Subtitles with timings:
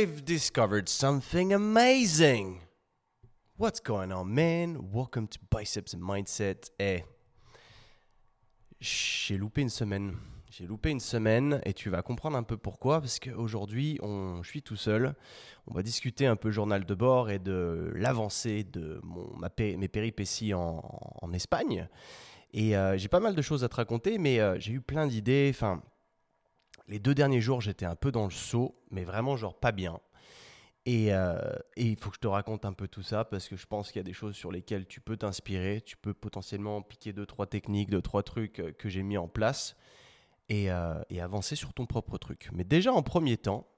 [0.00, 2.62] I've discovered something amazing.
[3.58, 4.78] What's going on, man?
[4.90, 6.70] Welcome to Biceps Mindset.
[6.78, 7.04] Eh,
[8.80, 10.16] j'ai loupé une semaine.
[10.50, 13.00] J'ai loupé une semaine et tu vas comprendre un peu pourquoi.
[13.02, 15.14] Parce qu'aujourd'hui, je suis tout seul.
[15.66, 20.54] On va discuter un peu journal de bord et de l'avancée de mon, mes péripéties
[20.54, 20.80] en,
[21.20, 21.88] en Espagne.
[22.54, 25.06] Et euh, j'ai pas mal de choses à te raconter, mais euh, j'ai eu plein
[25.06, 25.50] d'idées.
[25.54, 25.82] Enfin,
[26.90, 30.00] les deux derniers jours, j'étais un peu dans le saut, mais vraiment genre pas bien.
[30.88, 33.66] Euh, et, il faut que je te raconte un peu tout ça parce que je
[33.66, 35.82] pense qu'il y a des choses sur lesquelles tu peux t'inspirer.
[35.82, 39.76] Tu peux potentiellement piquer deux, trois techniques, deux, trois trucs que j'ai mis en place
[40.48, 40.68] et,
[41.10, 42.48] et, avancer sur ton propre truc.
[42.52, 43.68] Mais déjà, en premier temps,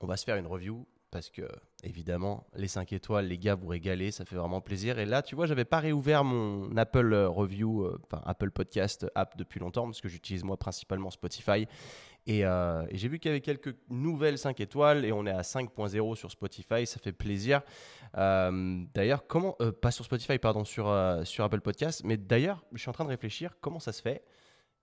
[0.00, 1.42] on va se faire une review parce que
[1.84, 5.36] évidemment les 5 étoiles les gars vous régalez ça fait vraiment plaisir et là tu
[5.36, 10.00] vois j'avais pas réouvert mon Apple euh, review euh, Apple podcast app depuis longtemps parce
[10.00, 11.68] que j'utilise moi principalement Spotify
[12.28, 15.42] euh, et, j'ai vu qu'il y avait quelques nouvelles 5 étoiles et on est à
[15.42, 17.62] 5.0 sur Spotify ça fait plaisir
[18.14, 22.92] d'ailleurs comment pas sur Spotify pardon sur, sur Apple podcast mais d'ailleurs je suis en
[22.92, 24.24] train de réfléchir comment ça se fait?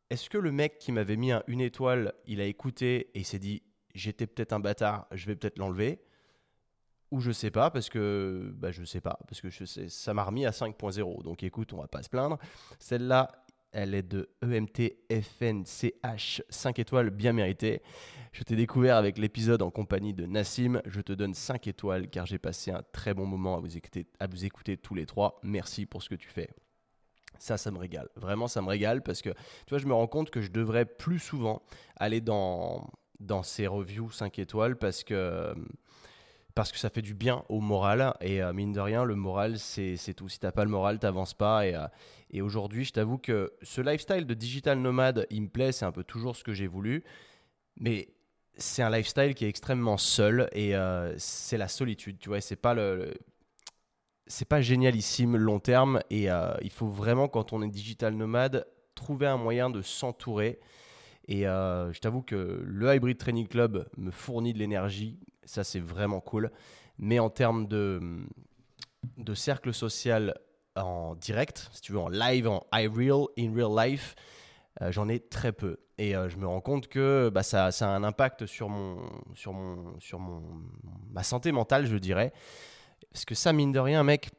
[0.09, 3.25] Est-ce que le mec qui m'avait mis un, une étoile il a écouté et il
[3.25, 6.01] s'est dit j'étais peut-être un bâtard je vais peut-être l'enlever?
[7.11, 10.45] Ou je sais pas, parce que bah, je sais pas, parce que ça m'a remis
[10.45, 11.23] à 5.0.
[11.23, 12.37] Donc écoute, on va pas se plaindre.
[12.77, 13.31] Celle-là,
[13.71, 17.81] elle est de EMT FNCH 5 étoiles bien méritées.
[18.31, 20.81] Je t'ai découvert avec l'épisode en compagnie de Nassim.
[20.85, 24.07] Je te donne 5 étoiles car j'ai passé un très bon moment à vous, écouter,
[24.19, 25.39] à vous écouter tous les trois.
[25.43, 26.49] Merci pour ce que tu fais.
[27.37, 28.09] Ça, ça me régale.
[28.15, 30.85] Vraiment, ça me régale parce que tu vois, je me rends compte que je devrais
[30.85, 31.61] plus souvent
[31.95, 32.89] aller dans,
[33.19, 35.53] dans ces reviews 5 étoiles parce que
[36.55, 38.13] parce que ça fait du bien au moral.
[38.21, 40.29] Et euh, mine de rien, le moral, c'est tout.
[40.29, 41.65] Si t'as pas le moral, t'avances pas.
[41.67, 41.87] Et, euh,
[42.31, 45.71] et aujourd'hui, je t'avoue que ce lifestyle de digital nomade, il me plaît.
[45.71, 47.03] C'est un peu toujours ce que j'ai voulu.
[47.79, 48.09] Mais
[48.57, 52.19] c'est un lifestyle qui est extrêmement seul et euh, c'est la solitude.
[52.19, 53.13] Tu vois, c'est pas le,
[54.27, 56.01] c'est pas génialissime long terme.
[56.09, 56.27] Et
[56.61, 60.59] il faut vraiment, quand on est digital nomade, trouver un moyen de s'entourer.
[61.27, 66.21] Et je t'avoue que le Hybrid Training Club me fournit de l'énergie ça, c'est vraiment
[66.21, 66.51] cool.
[66.99, 67.99] Mais en termes de,
[69.17, 70.39] de cercle social
[70.75, 74.15] en direct, si tu veux, en live, en iReal, in real life,
[74.81, 75.77] euh, j'en ai très peu.
[75.97, 79.09] Et euh, je me rends compte que bah, ça, ça, a un impact sur, mon,
[79.33, 80.43] sur, mon, sur mon,
[81.11, 82.31] ma santé mentale, je dirais.
[83.11, 84.29] Parce que ça, mine de rien, mec,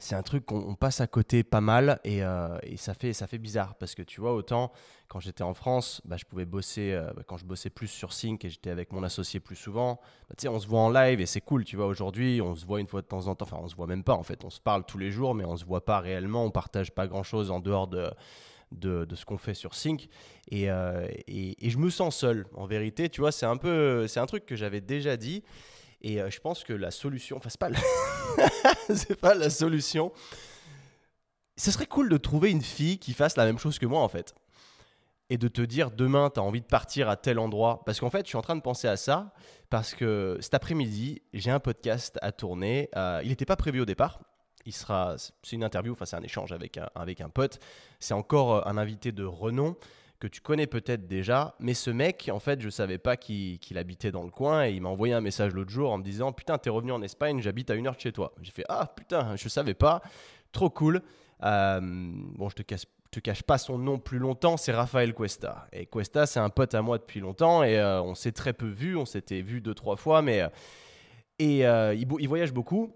[0.00, 3.26] c'est un truc qu'on passe à côté pas mal et, euh, et, ça, fait, ça
[3.26, 4.72] fait bizarre parce que tu vois, autant
[5.08, 8.12] quand j'étais en France, bah, je pouvais bosser, euh, bah, quand je bossais plus sur
[8.12, 10.90] Sync et j'étais avec mon associé plus souvent, bah, tu sais, on se voit en
[10.90, 13.34] live et c'est cool, tu vois, aujourd'hui, on se voit une fois de temps en
[13.34, 15.34] temps, enfin, on se voit même pas en fait, on se parle tous les jours,
[15.34, 18.10] mais on se voit pas réellement, on partage pas grand chose en dehors de,
[18.72, 20.08] de, de, ce qu'on fait sur Sync.
[20.50, 23.08] Et, euh, et, et, je me sens seul, en vérité.
[23.08, 25.42] Tu vois, c'est un peu, c'est un truc que j'avais déjà dit.
[26.02, 27.70] Et euh, je pense que la solution, enfin, c'est pas,
[28.94, 30.12] c'est pas la solution.
[31.56, 34.08] Ce serait cool de trouver une fille qui fasse la même chose que moi, en
[34.08, 34.34] fait.
[35.28, 37.82] Et de te dire demain, tu as envie de partir à tel endroit.
[37.84, 39.32] Parce qu'en fait, je suis en train de penser à ça.
[39.68, 42.88] Parce que cet après-midi, j'ai un podcast à tourner.
[42.96, 44.20] Euh, il n'était pas prévu au départ.
[44.66, 47.60] Il sera, c'est une interview, enfin c'est un échange avec un, avec un pote.
[47.98, 49.76] C'est encore euh, un invité de renom
[50.20, 54.12] que tu connais peut-être déjà, mais ce mec, en fait, je savais pas qu'il habitait
[54.12, 56.58] dans le coin et il m'a envoyé un message l'autre jour en me disant Putain,
[56.58, 58.34] t'es revenu en Espagne, j'habite à une heure de chez toi.
[58.42, 60.02] J'ai fait Ah putain, je savais pas,
[60.52, 61.02] trop cool.
[61.42, 62.62] Euh, bon, je te
[63.10, 65.66] te cache pas son nom plus longtemps, c'est Rafael Cuesta.
[65.72, 68.68] Et Cuesta, c'est un pote à moi depuis longtemps et euh, on s'est très peu
[68.68, 70.42] vu, on s'était vu deux, trois fois, mais.
[70.42, 70.48] Euh,
[71.38, 71.64] et
[71.94, 72.94] il voyage beaucoup.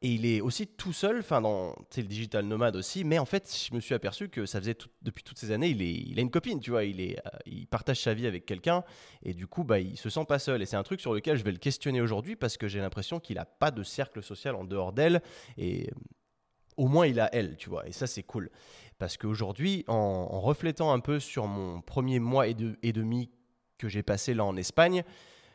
[0.00, 3.52] Et il est aussi tout seul, enfin dans le digital nomade aussi, mais en fait
[3.68, 6.60] je me suis aperçu que ça faisait depuis toutes ces années, il, a une copine,
[6.60, 7.14] tu vois, euh,
[7.46, 8.84] il partage sa vie avec quelqu'un
[9.24, 10.62] et du coup bah, il se sent pas seul.
[10.62, 13.18] Et c'est un truc sur lequel je vais le questionner aujourd'hui parce que j'ai l'impression
[13.18, 15.20] qu'il n'a pas de cercle social en dehors d'elle
[15.56, 15.90] et
[16.76, 18.50] au moins il a elle, tu vois, et ça c'est cool.
[18.98, 22.54] Parce qu'aujourd'hui, en, en, reflétant un peu sur mon premier mois et,
[22.84, 23.30] et demi
[23.78, 25.02] que j'ai passé là en Espagne,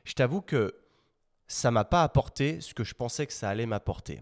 [0.04, 0.76] je t'avoue que
[1.48, 4.22] ça m'a pas apporté ce que je pensais que ça allait m'apporter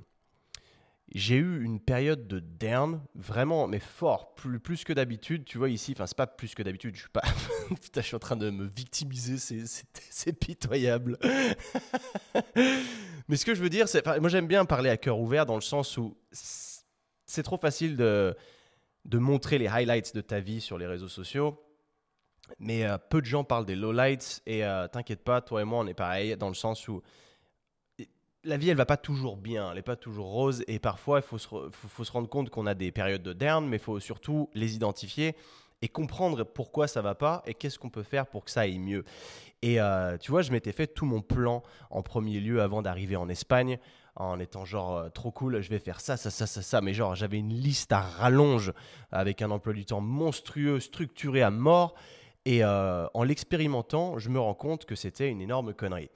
[1.13, 5.43] j'ai eu une période de down, vraiment, mais fort, plus, plus que d'habitude.
[5.43, 7.23] Tu vois, ici, enfin, c'est pas plus que d'habitude, je suis pas.
[7.81, 11.17] Putain, je suis en train de me victimiser, c'est pitoyable.
[13.27, 14.05] mais ce que je veux dire, c'est.
[14.19, 18.35] Moi, j'aime bien parler à cœur ouvert dans le sens où c'est trop facile de,
[19.03, 21.61] de montrer les highlights de ta vie sur les réseaux sociaux.
[22.59, 25.79] Mais euh, peu de gens parlent des lowlights et euh, t'inquiète pas, toi et moi,
[25.79, 27.01] on est pareil dans le sens où
[28.43, 31.23] la vie, elle va pas toujours bien, elle n'est pas toujours rose, et parfois, il
[31.23, 34.75] faut se, rendre compte qu'on a des périodes de down, mais il faut surtout les
[34.75, 35.35] identifier
[35.81, 38.79] et comprendre pourquoi ça va pas et qu'est-ce qu'on peut faire pour que ça aille
[38.79, 39.03] mieux.
[39.63, 43.15] Et euh, tu vois, je m'étais fait tout mon plan en premier lieu avant d'arriver
[43.15, 43.79] en Espagne
[44.15, 46.81] en étant genre euh, trop cool, je vais faire ça, ça, ça, ça, ça.
[46.81, 48.73] Mais genre, j'avais une liste à rallonge
[49.11, 51.95] avec un emploi du temps monstrueux, structuré à mort.
[52.45, 56.09] Et euh, en l'expérimentant, je me rends compte que c'était une énorme connerie.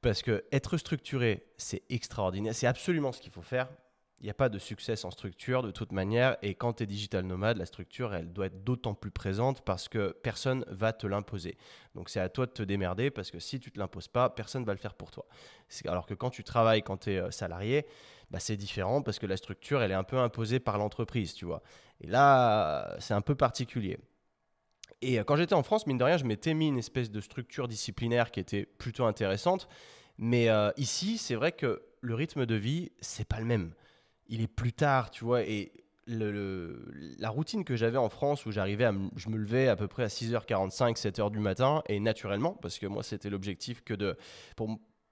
[0.00, 2.54] Parce que être structuré, c'est extraordinaire.
[2.54, 3.68] C'est absolument ce qu'il faut faire.
[4.20, 6.36] Il n'y a pas de succès sans structure de toute manière.
[6.42, 9.88] Et quand tu es digital nomade, la structure, elle doit être d'autant plus présente parce
[9.88, 11.56] que personne va te l'imposer.
[11.94, 14.28] Donc c'est à toi de te démerder parce que si tu ne te l'imposes pas,
[14.28, 15.26] personne ne va le faire pour toi.
[15.86, 17.86] Alors que quand tu travailles, quand tu es euh, salarié,
[18.30, 21.44] bah, c'est différent parce que la structure, elle est un peu imposée par l'entreprise, tu
[21.44, 21.62] vois.
[22.00, 23.98] Et là, c'est un peu particulier.
[25.02, 27.20] Et euh, quand j'étais en France, mine de rien, je m'étais mis une espèce de
[27.20, 29.68] structure disciplinaire qui était plutôt intéressante.
[30.18, 33.72] Mais euh, ici, c'est vrai que le rythme de vie, c'est pas le même
[34.28, 35.72] il est plus tard, tu vois, et
[36.06, 40.06] la routine que j'avais en France où j'arrivais je me levais à peu près à
[40.06, 44.16] 6h45 7h du matin et naturellement parce que moi c'était l'objectif que de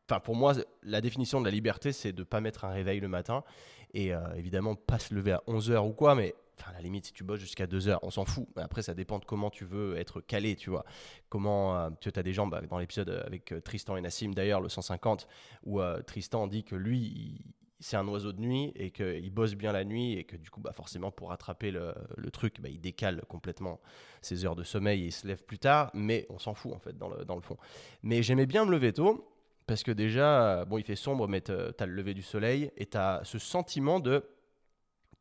[0.09, 3.09] enfin pour moi la définition de la liberté c'est de pas mettre un réveil le
[3.09, 3.45] matin
[3.93, 7.07] et euh, évidemment pas se lever à 11h ou quoi mais enfin à la limite
[7.07, 8.47] si tu bosses jusqu'à 2h on s'en fout.
[8.57, 10.85] Après ça dépend de comment tu veux être calé tu vois.
[11.29, 14.61] Comment euh, tu as des gens bah, dans l'épisode avec euh, Tristan et Nassim d'ailleurs
[14.61, 15.27] le 150
[15.65, 17.45] où Tristan dit que lui
[17.79, 20.61] c'est un oiseau de nuit et qu'il bosse bien la nuit et que du coup,
[20.61, 21.93] bah forcément, pour rattraper le,
[22.33, 23.81] truc, bah, il décale complètement
[24.23, 26.79] ses heures de sommeil et il se lève plus tard, mais on s'en fout en
[26.79, 27.59] fait dans le fond.
[28.03, 29.29] Mais j'aimais bien me lever tôt
[29.67, 32.87] parce que déjà, bon, il fait sombre, mais tu as le lever du soleil et
[32.87, 34.25] tu as ce sentiment de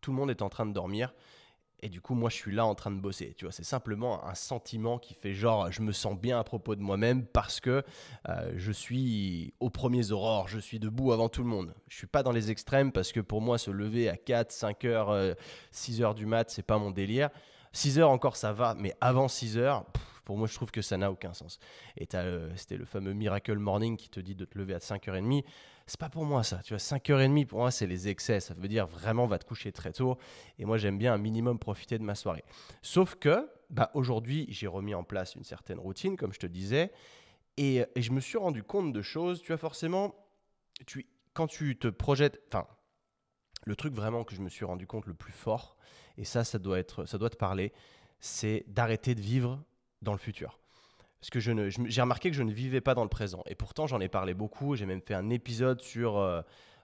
[0.02, 1.14] tout le monde est en train de dormir
[1.86, 3.36] et du coup, moi, je suis là en train de bosser.
[3.38, 6.76] Tu vois, c'est simplement un sentiment qui fait genre, je me sens bien à propos
[6.76, 7.84] de moi-même parce que
[8.30, 11.76] euh, je suis aux premiers aurores, je suis debout avant tout le monde.
[11.88, 14.86] Je suis pas dans les extrêmes parce que pour moi, se lever à 4, 5
[14.86, 15.36] heures,
[15.72, 17.30] 6 euh, heures du mat, c'est pas mon délire.
[17.74, 19.86] 6 heures encore, ça va, mais avant 6 heures,
[20.26, 21.60] pour moi, je trouve que ça n'a aucun sens.
[21.98, 25.44] Et euh, c'était le fameux Miracle Morning qui te dit de te lever à 5h30
[25.88, 26.62] c'est pas pour moi ça.
[26.64, 28.40] Tu vois, 5h30 pour moi, c'est les excès.
[28.40, 30.18] Ça veut dire vraiment va te coucher très tôt.
[30.58, 32.44] Et moi, j'aime bien un minimum profiter de ma soirée.
[32.82, 36.92] Sauf que, bah, aujourd'hui, j'ai remis en place une certaine routine, comme je te disais.
[37.58, 39.42] Et, je me suis rendu compte de choses.
[39.42, 40.16] Tu vois, forcément,
[41.34, 42.42] quand tu te projettes.
[42.48, 42.68] Enfin,
[43.64, 45.78] le truc vraiment que je me suis rendu compte le plus fort,
[46.18, 47.74] et ça, ça doit, être, ça doit te parler,
[48.20, 49.64] c'est d'arrêter de vivre
[50.02, 50.60] dans le futur.
[51.20, 53.42] Parce que j'ai remarqué que je ne vivais pas dans le présent.
[53.48, 54.76] Et pourtant, j'en ai parlé beaucoup.
[54.76, 56.42] J'ai même fait un épisode sur euh,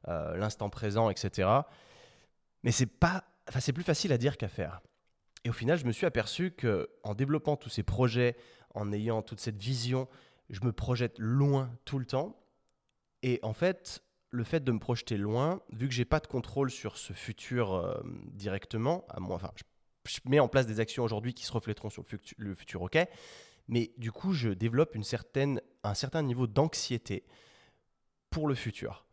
[0.07, 1.47] euh, l'instant présent, etc.
[2.63, 4.81] Mais c'est pas, enfin, c'est plus facile à dire qu'à faire.
[5.43, 8.35] Et au final, je me suis aperçu que en développant tous ces projets,
[8.73, 10.07] en ayant toute cette vision,
[10.49, 12.35] je me projette loin tout le temps.
[13.23, 16.71] Et en fait, le fait de me projeter loin, vu que j'ai pas de contrôle
[16.71, 18.01] sur ce futur euh,
[18.33, 19.63] directement, à moi, enfin, je,
[20.25, 22.97] mets en place des actions aujourd'hui qui se reflèteront sur le futur, le futur ok,
[23.67, 27.23] mais du coup, je développe une certaine, un certain niveau d'anxiété
[28.29, 29.05] pour le futur.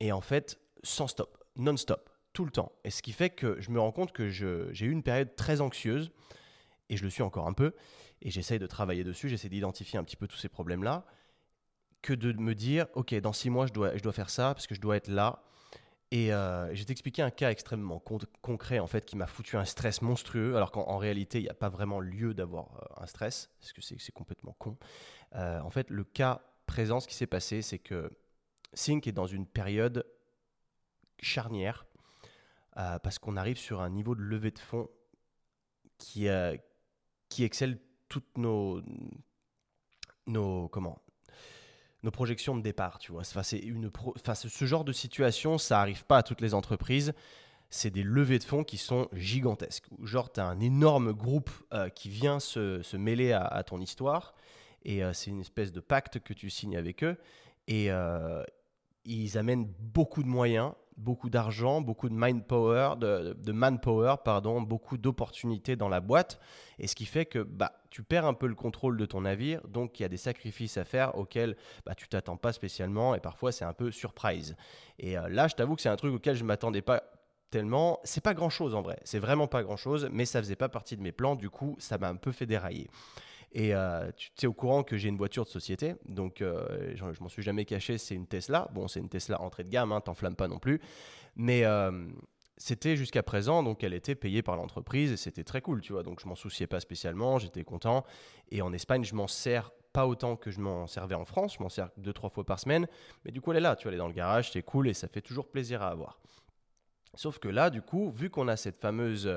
[0.00, 2.72] Et en fait, sans stop, non-stop, tout le temps.
[2.84, 5.60] Et ce qui fait que je me rends compte que j'ai eu une période très
[5.60, 6.10] anxieuse,
[6.88, 7.74] et je le suis encore un peu,
[8.22, 11.04] et j'essaye de travailler dessus, j'essaie d'identifier un petit peu tous ces problèmes-là,
[12.02, 14.66] que de me dire, ok, dans six mois, je dois, je dois faire ça, parce
[14.66, 15.42] que je dois être là,
[16.10, 18.02] et euh, je vais t'expliquer un cas extrêmement
[18.40, 21.54] concret en fait qui m'a foutu un stress monstrueux, alors qu'en réalité il n'y a
[21.54, 24.78] pas vraiment lieu d'avoir euh, un stress, parce que c'est complètement con.
[25.34, 28.10] Euh, en fait, le cas présent, ce qui s'est passé, c'est que
[28.72, 30.06] Sync est dans une période
[31.20, 31.86] charnière
[33.02, 34.88] parce qu'on arrive sur un niveau de levée de fonds
[35.96, 36.28] qui,
[37.28, 38.80] qui excelle toutes nos,
[40.28, 41.02] nos comment
[42.02, 43.22] nos projections de départ, tu vois.
[43.22, 43.90] Enfin, une
[44.34, 47.12] ce genre de situation, ça arrive pas à toutes les entreprises.
[47.70, 49.86] C'est des levées de fonds qui sont gigantesques.
[50.02, 54.34] Genre, tu as un énorme groupe euh, qui vient se, se mêler à, ton histoire.
[54.84, 57.16] Et euh, c'est une espèce de pacte que tu signes avec eux.
[57.66, 58.42] Et euh,
[59.04, 64.98] ils amènent beaucoup de moyens beaucoup d'argent, beaucoup de mind power, de, manpower, pardon, beaucoup
[64.98, 66.40] d'opportunités dans la boîte.
[66.78, 69.66] Et ce qui fait que bah, tu perds un peu le contrôle de ton navire.
[69.68, 73.14] Donc il y a des sacrifices à faire auxquels bah, tu t'attends pas spécialement.
[73.14, 74.56] Et parfois c'est un peu surprise.
[74.98, 77.02] Et euh, là, je t'avoue que c'est un truc auquel je m'attendais pas
[77.50, 78.00] tellement.
[78.04, 78.98] C'est pas grand chose en vrai.
[79.04, 80.08] C'est vraiment pas grand chose.
[80.12, 81.36] Mais ça faisait pas partie de mes plans.
[81.36, 82.90] Du coup, ça m'a un peu fait dérailler.
[83.52, 87.12] Et euh, tu es au courant que j'ai une voiture de société, donc euh, je,
[87.12, 88.68] je m'en suis jamais caché, c'est une Tesla.
[88.74, 90.80] Bon, c'est une Tesla entrée de gamme, hein, t'enflamme pas non plus.
[91.34, 92.06] Mais euh,
[92.58, 96.02] c'était jusqu'à présent, donc elle était payée par l'entreprise et c'était très cool, tu vois.
[96.02, 98.04] Donc je m'en souciais pas spécialement, j'étais content.
[98.50, 101.62] Et en Espagne, je m'en sers pas autant que je m'en servais en France, je
[101.62, 102.86] m'en sers deux, trois fois par semaine.
[103.24, 104.88] Mais du coup, elle est là, tu vois, elle est dans le garage, c'est cool
[104.88, 106.18] et ça fait toujours plaisir à avoir.
[107.14, 109.32] Sauf que là, du coup, vu qu'on a cette fameuse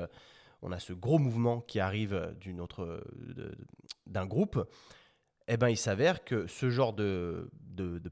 [0.62, 3.04] on a ce gros mouvement qui arrive d'une autre,
[4.06, 4.68] d'un groupe,
[5.48, 7.50] eh ben, il s'avère que ce genre de,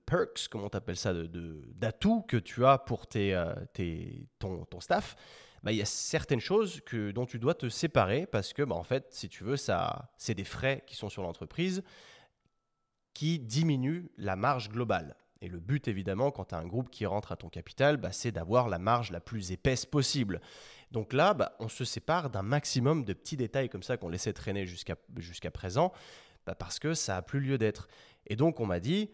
[0.05, 4.79] perks, comment on appelle ça, d'atouts que tu as pour tes, euh, tes, ton, ton
[4.79, 5.15] staff,
[5.63, 8.75] bah, il y a certaines choses que, dont tu dois te séparer parce que, bah,
[8.75, 11.83] en fait, si tu veux, ça, c'est des frais qui sont sur l'entreprise
[13.13, 15.15] qui diminuent la marge globale.
[15.41, 18.11] Et le but, évidemment, quand tu as un groupe qui rentre à ton capital, bah,
[18.11, 20.41] c'est d'avoir la marge la plus épaisse possible.
[20.91, 24.33] Donc là, bah, on se sépare d'un maximum de petits détails comme ça qu'on laissait
[24.33, 25.93] traîner jusqu'à présent,
[26.45, 27.87] bah, parce que ça n'a plus lieu d'être.
[28.27, 29.09] Et donc on m'a dit,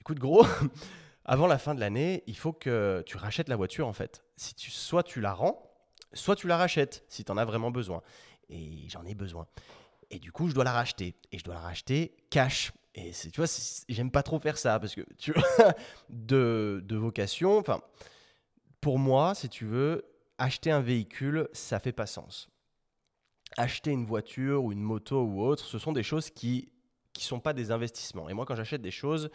[0.00, 0.46] écoute gros,
[1.24, 4.22] avant la fin de l'année, il faut que tu rachètes la voiture en fait.
[4.36, 5.68] Si tu, soit tu la rends,
[6.12, 8.02] soit tu la rachètes si tu en as vraiment besoin.
[8.48, 9.46] Et j'en ai besoin.
[10.10, 11.16] Et du coup, je dois la racheter.
[11.32, 12.72] Et je dois la racheter cash.
[12.94, 13.46] Et tu vois,
[13.88, 15.74] j'aime pas trop faire ça parce que tu vois,
[16.08, 17.80] de, de vocation, enfin,
[18.80, 20.04] pour moi, si tu veux,
[20.38, 22.48] acheter un véhicule, ça fait pas sens.
[23.56, 26.70] Acheter une voiture ou une moto ou autre, ce sont des choses qui
[27.18, 28.28] qui sont pas des investissements.
[28.28, 29.28] Et moi, quand j'achète des choses,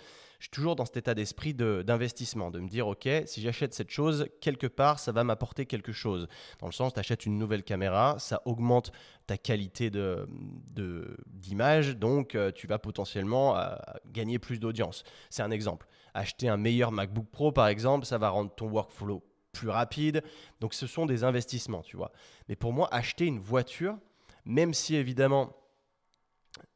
[0.43, 3.89] je suis toujours dans cet état d'esprit d'investissement, de, me dire, OK, si j'achète cette
[3.89, 6.27] chose, quelque part, ça va m'apporter quelque chose.
[6.59, 8.91] Dans le sens, tu achètes une nouvelle caméra, ça augmente
[9.25, 13.73] ta qualité d'image, de, donc euh, tu vas potentiellement euh,
[14.11, 15.05] gagner plus d'audience.
[15.29, 15.87] C'est un exemple.
[16.13, 19.23] Acheter un meilleur MacBook Pro, par exemple, ça va rendre ton workflow
[19.53, 20.23] plus rapide.
[20.59, 22.11] Donc ce sont des investissements, tu vois.
[22.49, 23.97] Mais pour moi, acheter une voiture,
[24.43, 25.55] même si évidemment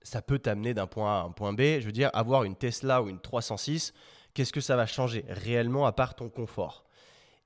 [0.02, 2.56] ça peut t'amener d'un point A à un point B, je veux dire, avoir une
[2.56, 3.94] Tesla ou une 306,
[4.34, 6.86] qu'est-ce que ça va changer réellement à part ton confort?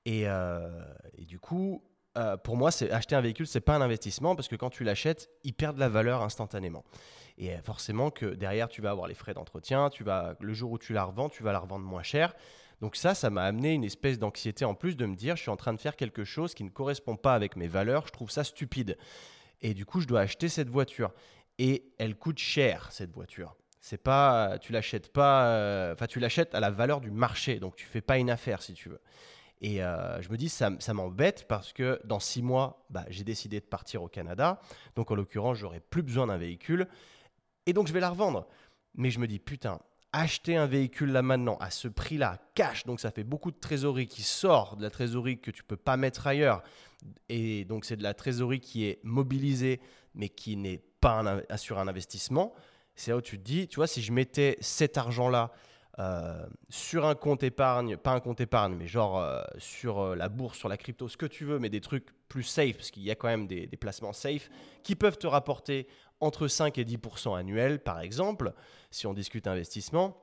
[0.04, 0.68] Et, euh,
[1.18, 1.82] du coup,
[2.18, 5.30] euh, pour moi, acheter un véhicule, c'est pas un investissement parce que quand tu l'achètes,
[5.44, 6.84] il perd de la valeur instantanément.
[7.38, 10.78] Et forcément que derrière, tu vas avoir les frais d'entretien, tu vas le jour où
[10.78, 12.34] tu la revends, tu vas la revendre moins cher.
[12.82, 15.50] Donc ça, ça m'a amené une espèce d'anxiété en plus de me dire, je suis
[15.50, 18.30] en train de faire quelque chose qui ne correspond pas avec mes valeurs, je trouve
[18.30, 18.98] ça stupide.
[19.60, 21.12] Et du coup, je dois acheter cette voiture.
[21.58, 23.56] Et elle coûte cher, cette voiture.
[23.80, 27.74] C'est pas, tu l'achètes pas, euh, enfin tu l'achètes à la valeur du marché, donc
[27.74, 29.00] tu fais pas une affaire si tu veux.
[29.60, 33.24] Et euh, je me dis, ça, ça m'embête parce que dans six mois, bah, j'ai
[33.24, 34.60] décidé de partir au Canada.
[34.96, 36.88] Donc en l'occurrence, j'aurai plus besoin d'un véhicule.
[37.66, 38.46] Et donc je vais la revendre.
[38.94, 39.80] Mais je me dis, putain,
[40.12, 44.06] acheter un véhicule là maintenant à ce prix-là, cash, donc ça fait beaucoup de trésorerie
[44.06, 46.62] qui sort de la trésorerie que tu peux pas mettre ailleurs.
[47.28, 49.80] Et donc c'est de la trésorerie qui est mobilisée,
[50.14, 51.22] mais qui n'est pas
[51.56, 52.54] sur un investissement.
[52.94, 55.52] C'est là où tu te dis, tu vois, si je mettais cet argent-là
[55.98, 60.28] euh, sur un compte épargne, pas un compte épargne, mais genre euh, sur euh, la
[60.28, 63.02] bourse, sur la crypto, ce que tu veux, mais des trucs plus safe, parce qu'il
[63.02, 64.48] y a quand même des, des, placements safe
[64.82, 65.86] qui peuvent te rapporter
[66.20, 68.54] entre 5 et 10% annuels, par exemple,
[68.90, 70.16] si on discute investissement,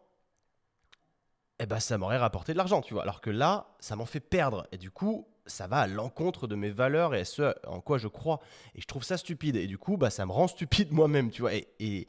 [1.59, 3.03] eh ben, ça m'aurait rapporté de l'argent, tu vois.
[3.03, 4.65] Alors que là, ça m'en fait perdre.
[4.71, 7.97] Et du coup, ça va à l'encontre de mes valeurs et à ce en quoi
[7.97, 8.39] je crois.
[8.75, 9.55] Et je trouve ça stupide.
[9.55, 11.53] Et du coup, bah, ça me rend stupide moi-même, tu vois.
[11.53, 12.07] Et, et,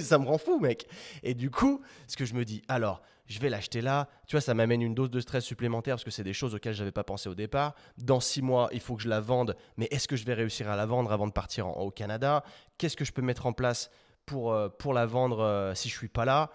[0.00, 0.86] ça me rend fou, mec.
[1.22, 4.08] Et du coup, ce que je me dis, alors, je vais l'acheter là.
[4.26, 6.74] Tu vois, ça m'amène une dose de stress supplémentaire parce que c'est des choses auxquelles
[6.74, 7.74] je n'avais pas pensé au départ.
[7.98, 9.56] Dans six mois, il faut que je la vende.
[9.76, 12.44] Mais est-ce que je vais réussir à la vendre avant de partir au Canada?
[12.78, 13.90] Qu'est-ce que je peux mettre en place
[14.26, 16.50] pour, euh, pour la vendre euh, si je suis pas là?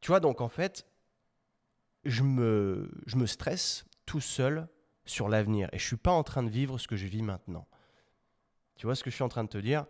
[0.00, 0.86] Tu vois, donc en fait,
[2.04, 4.68] je me, je me stresse tout seul
[5.08, 5.68] sur l'avenir.
[5.72, 7.66] Et je suis pas en train de vivre ce que je vis maintenant.
[8.76, 9.86] Tu vois ce que je suis en train de te dire?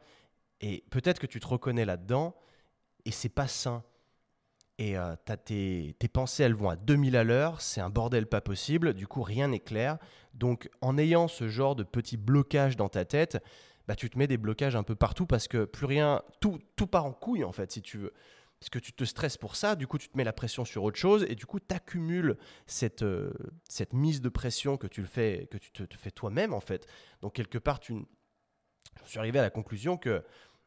[0.61, 2.35] Et peut-être que tu te reconnais là-dedans,
[3.05, 3.85] et c'est pas sain
[4.79, 8.41] et euh, tes, tes, pensées, elles vont à 2000 à l'heure, c'est un bordel pas
[8.41, 9.99] possible, du coup rien n'est clair.
[10.35, 13.43] Donc en ayant ce genre de petits blocages dans ta tête,
[13.89, 16.87] bah, tu te mets des blocages un peu partout parce que plus rien, tout, tout
[16.87, 18.13] part en couille en fait si tu veux.
[18.61, 20.83] Parce que tu te stresses pour ça, du coup tu te mets la pression sur
[20.83, 22.37] autre chose et du coup tu accumules
[22.67, 23.33] cette, euh,
[23.69, 26.87] cette mise de pression que tu, le fais, que tu te, fais toi-même en fait.
[27.23, 27.95] Donc quelque part, je
[29.07, 30.25] suis arrivé à la conclusion que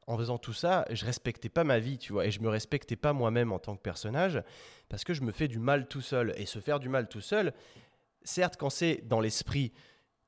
[0.07, 2.95] en faisant tout ça, je respectais pas ma vie, tu vois, et je me respectais
[2.95, 4.41] pas moi-même en tant que personnage,
[4.89, 6.33] parce que je me fais du mal tout seul.
[6.37, 7.53] Et se faire du mal tout seul,
[8.23, 9.71] certes, quand c'est dans l'esprit,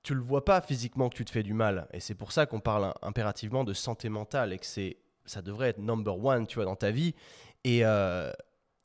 [0.03, 1.87] tu le vois pas physiquement que tu te fais du mal.
[1.93, 5.69] Et c'est pour ça qu'on parle impérativement de santé mentale et que c'est, ça devrait
[5.69, 7.15] être number one, tu vois, dans ta vie.
[7.63, 8.31] Et euh,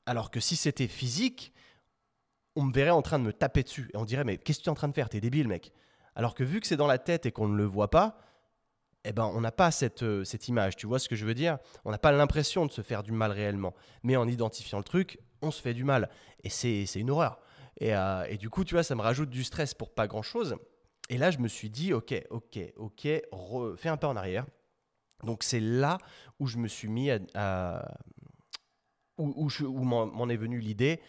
[0.06, 1.52] alors que si c'était physique,
[2.56, 4.64] on me verrait en train de me taper dessus et on dirait mais qu'est-ce que
[4.64, 5.08] tu es en train de faire?
[5.08, 5.73] T'es débile, mec.
[6.14, 8.18] Alors que vu que c'est dans la tête et qu'on ne le voit pas,
[9.04, 10.76] eh ben, on n'a pas cette, euh, cette image.
[10.76, 11.58] Tu vois ce que je veux dire?
[11.85, 13.75] On n'a pas l'impression de se faire du mal réellement.
[14.02, 16.11] Mais en identifiant le truc, on se fait du mal.
[16.42, 17.40] Et c'est une horreur.
[17.80, 20.56] Et, euh, et, du coup, tu vois, ça me rajoute du stress pour pas grand-chose.
[21.08, 23.08] Et là, je me suis dit, ok, ok, ok,
[23.76, 24.44] fais un pas en arrière.
[25.25, 25.99] Donc c'est là
[26.38, 27.99] où je me suis mis à...
[29.19, 29.49] où,
[29.85, 31.01] m'en est venue l'idée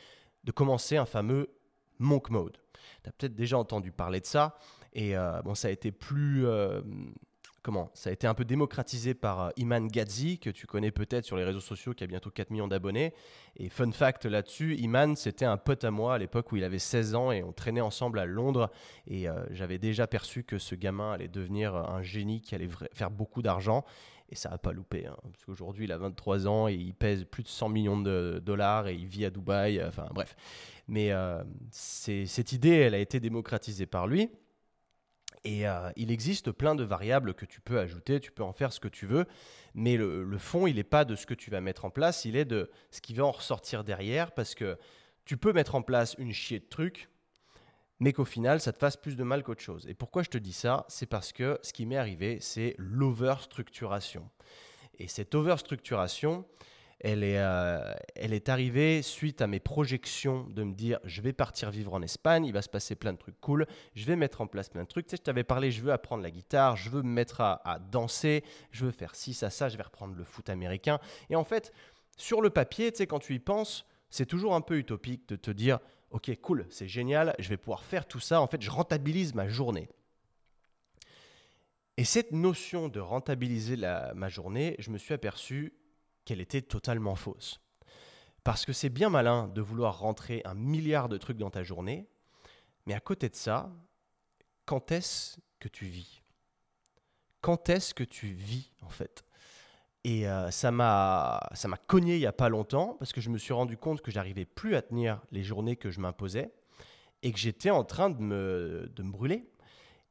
[0.44, 1.50] de commencer un fameux
[2.00, 2.58] monk mode.
[3.04, 4.58] Tu as peut-être déjà entendu parler de ça.
[4.94, 6.46] Et euh, bon, ça a été plus
[7.62, 11.26] comment Ça a été un peu démocratisé par euh, Iman Gadzhi, que tu connais peut-être
[11.26, 13.14] sur les réseaux sociaux, qui a bientôt 4 millions d'abonnés.
[13.58, 16.80] Et fun fact là-dessus, Iman, c'était un pote à moi à l'époque où il avait
[16.80, 18.72] 16 ans et on traînait ensemble à Londres.
[19.08, 23.12] Et euh, j'avais déjà perçu que ce gamin allait devenir un génie qui allait faire
[23.12, 23.86] beaucoup d'argent.
[24.30, 25.08] Et ça n'a pas loupé.
[25.08, 28.42] Hein, parce qu'aujourd'hui, il a 23 ans et il pèse plus de 100 millions de
[28.44, 29.84] dollars et il vit à Dubaï.
[29.84, 30.36] Enfin, bref.
[30.88, 34.30] Mais euh, cette idée, elle a été démocratisée par lui.
[35.44, 38.74] Et euh, il existe plein de variables que tu peux ajouter, tu peux en faire
[38.74, 39.26] ce que tu veux,
[39.74, 42.36] mais le, fond, il n'est pas de ce que tu vas mettre en place, il
[42.36, 44.78] est de ce qui va en ressortir derrière, parce que
[45.24, 47.10] tu peux mettre en place une chier de trucs,
[48.00, 49.86] mais qu'au final, ça te fasse plus de mal qu'autre chose.
[49.88, 50.86] Et pourquoi je te dis ça?
[50.88, 54.30] C'est parce que ce qui m'est arrivé, c'est l'overstructuration.
[55.00, 56.46] Et cette overstructuration,
[57.00, 61.32] elle est, euh, elle est arrivée suite à mes projections de me dire je vais
[61.32, 63.66] partir vivre en Espagne, il va se passer plein de trucs cool,
[63.96, 65.08] je vais mettre en place plein de trucs.
[65.08, 67.80] Tu sais, je t'avais parlé, je veux apprendre la guitare, je veux me mettre à,
[67.92, 71.00] danser, je veux faire ci, ça, ça, je vais reprendre le foot américain.
[71.30, 71.74] Et en fait,
[72.18, 75.36] sur le papier, tu sais, quand tu y penses, c'est toujours un peu utopique de
[75.38, 75.80] te dire
[76.12, 78.42] ok, cool, c'est génial, je vais pouvoir faire tout ça.
[78.42, 79.90] En fait, je rentabilise ma journée.
[81.98, 83.76] Et cette notion de rentabiliser
[84.16, 85.74] ma journée, je me suis aperçu
[86.24, 87.60] qu'elle était totalement fausse.
[88.44, 92.08] Parce que c'est bien malin de vouloir rentrer un milliard de trucs dans ta journée,
[92.86, 93.70] mais à côté de ça,
[94.66, 96.24] quand est-ce que tu vis?
[97.42, 99.26] Quand est-ce que tu vis en fait?
[100.04, 101.40] Et euh, ça m'a
[101.88, 104.46] cogné il y a pas longtemps parce que je me suis rendu compte que j'arrivais
[104.46, 106.52] plus à tenir les journées que je m'imposais
[107.22, 109.46] et que j'étais en train de me, de me brûler.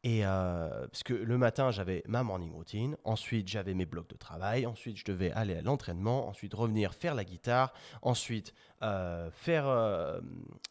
[0.04, 4.16] Et euh, parce que le matin, j'avais ma morning routine, ensuite j'avais mes blocs de
[4.16, 9.66] travail, ensuite je devais aller à l'entraînement, ensuite revenir faire la guitare, ensuite euh, faire
[9.66, 10.20] euh,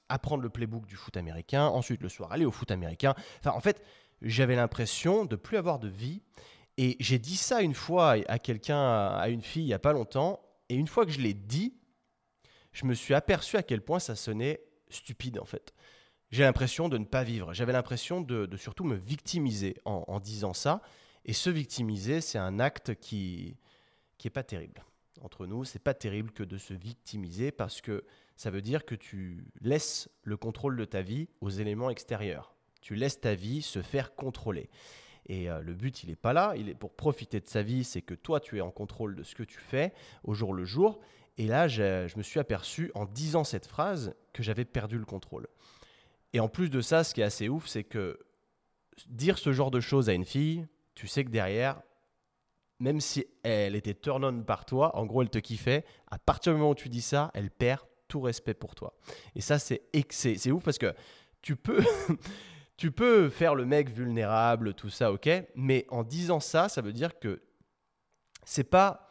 [0.08, 3.16] apprendre le playbook du foot américain, ensuite le soir aller au foot américain.
[3.40, 3.84] Enfin, en fait,
[4.22, 6.22] j'avais l'impression de plus avoir de vie.
[6.78, 9.94] Et j'ai dit ça une fois à quelqu'un, à une fille, il y a pas
[9.94, 10.42] longtemps.
[10.70, 11.76] Et une fois que je l'ai dit,
[12.72, 15.74] je me suis aperçu à quel point ça sonnait stupide en fait
[16.32, 17.54] j'ai l'impression de ne pas vivre.
[17.54, 20.82] J'avais l'impression de, surtout me victimiser en, disant ça.
[21.26, 23.58] Et se victimiser, c'est un acte qui
[24.18, 24.84] qui est pas terrible.
[25.22, 28.04] Entre nous, c'est pas terrible que de se victimiser parce que
[28.36, 32.56] ça veut dire que tu laisses le contrôle de ta vie aux éléments extérieurs.
[32.82, 34.70] Tu laisses ta vie se faire contrôler.
[35.28, 36.54] Et euh, le but, il n'est pas là.
[36.58, 39.24] Il est pour profiter de sa vie, c'est que toi, tu es en contrôle de
[39.24, 41.00] ce que tu fais au jour le jour.
[41.38, 45.48] Et là, je me suis aperçu en disant cette phrase que j'avais perdu le contrôle.
[46.34, 48.20] Et en plus de ça, ce qui est assez ouf, c'est que
[49.08, 51.82] dire ce genre de choses à une fille, tu sais que derrière,
[52.80, 56.54] même si elle était turn on par toi, en gros, elle te kiffait, à partir
[56.54, 58.94] du moment où tu dis ça, elle perd tout respect pour toi.
[59.36, 59.82] Et ça, c'est
[60.52, 60.94] ouf parce que
[61.42, 61.84] tu peux,
[62.78, 66.94] tu peux faire le mec vulnérable, tout ça, ok, mais en disant ça, ça veut
[66.94, 67.42] dire que
[68.46, 69.08] c'est pas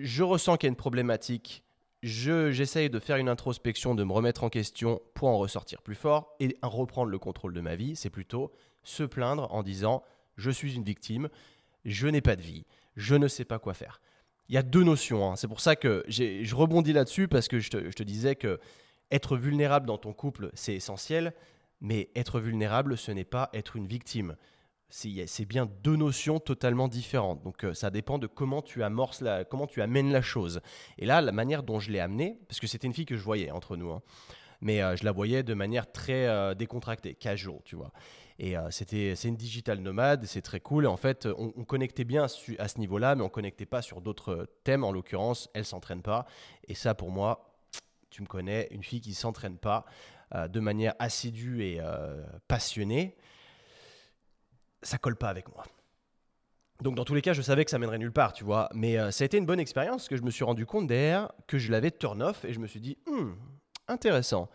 [0.00, 1.64] je ressens qu'il y a une problématique,
[2.02, 6.36] j'essaye de faire une introspection, de me remettre en question pour en ressortir plus fort
[6.40, 7.96] et reprendre le contrôle de ma vie.
[7.96, 8.52] C'est plutôt
[8.84, 10.02] se plaindre en disant
[10.36, 11.28] je suis une victime,
[11.84, 12.64] je n'ai pas de vie,
[12.96, 14.00] je ne sais pas quoi faire.
[14.48, 15.30] Il y a deux notions.
[15.30, 15.36] Hein.
[15.36, 18.60] C'est pour ça que je rebondis là-dessus parce que je te, disais que
[19.10, 21.34] être vulnérable dans ton couple, c'est essentiel,
[21.80, 24.36] mais être vulnérable, ce n'est pas être une victime
[24.90, 27.42] c'est bien deux notions totalement différentes.
[27.42, 30.60] Donc euh, ça dépend de comment tu amorces la, comment tu amènes la chose.
[30.96, 33.22] Et là, la manière dont je l'ai amenée, parce que c'était une fille que je
[33.22, 34.02] voyais entre nous, hein,
[34.60, 37.92] mais euh, je la voyais de manière très euh, décontractée, casual, tu vois.
[38.40, 40.84] Et c'était, c'est une digital nomade, c'est très cool.
[40.84, 44.46] Et en fait, on, connectait bien à ce niveau-là, mais on connectait pas sur d'autres
[44.62, 44.84] thèmes.
[44.84, 46.24] En l'occurrence, elle s'entraîne pas.
[46.68, 47.50] Et ça, pour moi,
[48.10, 49.86] tu me connais, une fille qui s'entraîne pas
[50.32, 51.80] de manière assidue et
[52.48, 53.16] passionnée
[54.82, 55.64] ça colle pas avec moi.
[56.82, 58.68] Donc dans tous les cas, je savais que ça mènerait nulle part, tu vois.
[58.72, 61.32] Mais euh, ça a été une bonne expérience que je me suis rendu compte derrière
[61.46, 63.32] que je l'avais turn off et je me suis dit, hmm,
[63.88, 64.48] intéressant.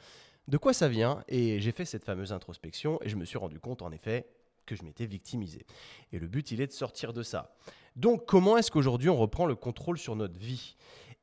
[0.47, 1.23] De quoi ça vient?
[1.27, 4.27] Et j'ai fait cette fameuse introspection et je me suis rendu compte en effet
[4.65, 5.65] que je m'étais victimisé.
[6.13, 7.55] Et le but, il est de sortir de ça.
[7.97, 10.75] Donc comment est-ce qu'aujourd'hui on reprend le contrôle sur notre vie?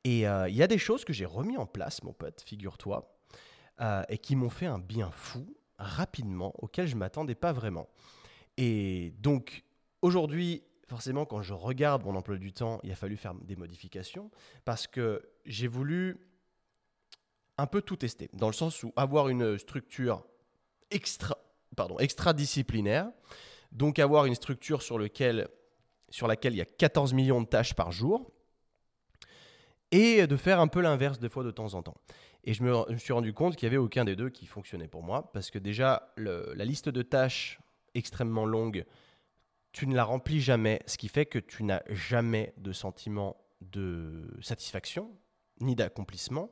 [0.04, 3.19] Et euh, il y a des choses que j'ai remis en place, mon pote, figure-toi,
[3.80, 5.46] euh, et qui m'ont fait un bien fou
[5.78, 7.88] rapidement, auquel je m'attendais pas vraiment.
[8.56, 9.64] Et donc,
[10.02, 14.30] aujourd'hui, forcément, quand je regarde mon emploi du temps, il a fallu faire des modifications
[14.64, 16.18] parce que j'ai voulu
[17.56, 20.26] un peu tout tester, dans le sens où avoir une structure
[20.90, 21.36] extra,
[21.76, 23.10] pardon, extra-disciplinaire,
[23.70, 25.46] donc avoir une structure sur, laquelle
[26.10, 28.30] il y a 14 millions de tâches par jour,
[29.92, 31.96] et de faire un peu l'inverse des fois de temps en temps.
[32.44, 35.02] Et je me, suis rendu compte qu'il n'y avait aucun des deux qui fonctionnait pour
[35.02, 37.60] moi, parce que déjà, la liste de tâches
[37.94, 38.84] extrêmement longue,
[39.72, 44.36] tu ne la remplis jamais, ce qui fait que tu n'as jamais de sentiment de
[44.40, 45.10] satisfaction
[45.60, 46.50] ni d'accomplissement.